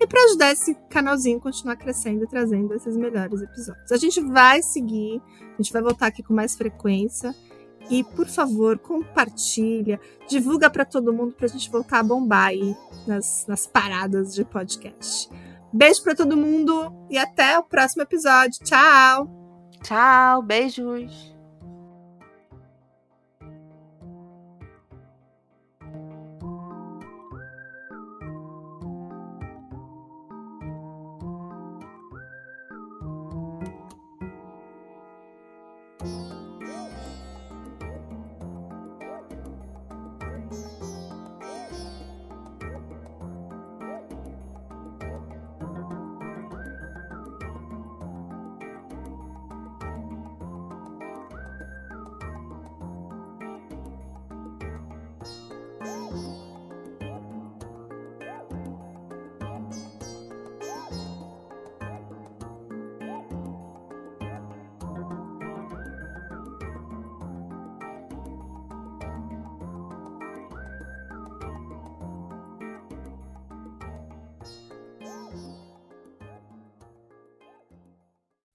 E 0.02 0.08
para 0.08 0.24
ajudar 0.26 0.52
esse 0.52 0.76
canalzinho 0.90 1.40
a 1.40 1.42
continuar 1.42 1.76
crescendo 1.76 2.24
e 2.24 2.28
trazendo 2.28 2.74
esses 2.74 2.96
melhores 2.96 3.42
episódios. 3.42 3.92
A 3.92 3.98
gente 3.98 4.22
vai 4.22 4.62
seguir, 4.62 5.22
a 5.42 5.62
gente 5.62 5.74
vai 5.74 5.82
voltar 5.82 6.08
aqui 6.08 6.24
com 6.24 6.34
mais 6.34 6.56
frequência. 6.56 7.36
E, 7.90 8.04
por 8.04 8.28
favor, 8.28 8.78
compartilha, 8.78 10.00
divulga 10.28 10.70
para 10.70 10.86
todo 10.86 11.12
mundo 11.12 11.34
para 11.34 11.48
a 11.48 11.50
gente 11.50 11.70
voltar 11.72 12.00
a 12.00 12.04
bombar 12.04 12.48
aí 12.48 12.76
nas, 13.08 13.46
nas 13.48 13.66
paradas 13.66 14.34
de 14.34 14.46
podcast. 14.46 15.30
Beijo 15.72 16.04
para 16.04 16.16
todo 16.16 16.38
mundo 16.38 16.94
e 17.10 17.18
até 17.18 17.58
o 17.60 17.64
próximo 17.64 18.04
episódio. 18.04 18.60
Tchau! 18.64 19.30
Tchau, 19.84 20.42
beijos. 20.42 21.39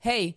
Hey, 0.05 0.37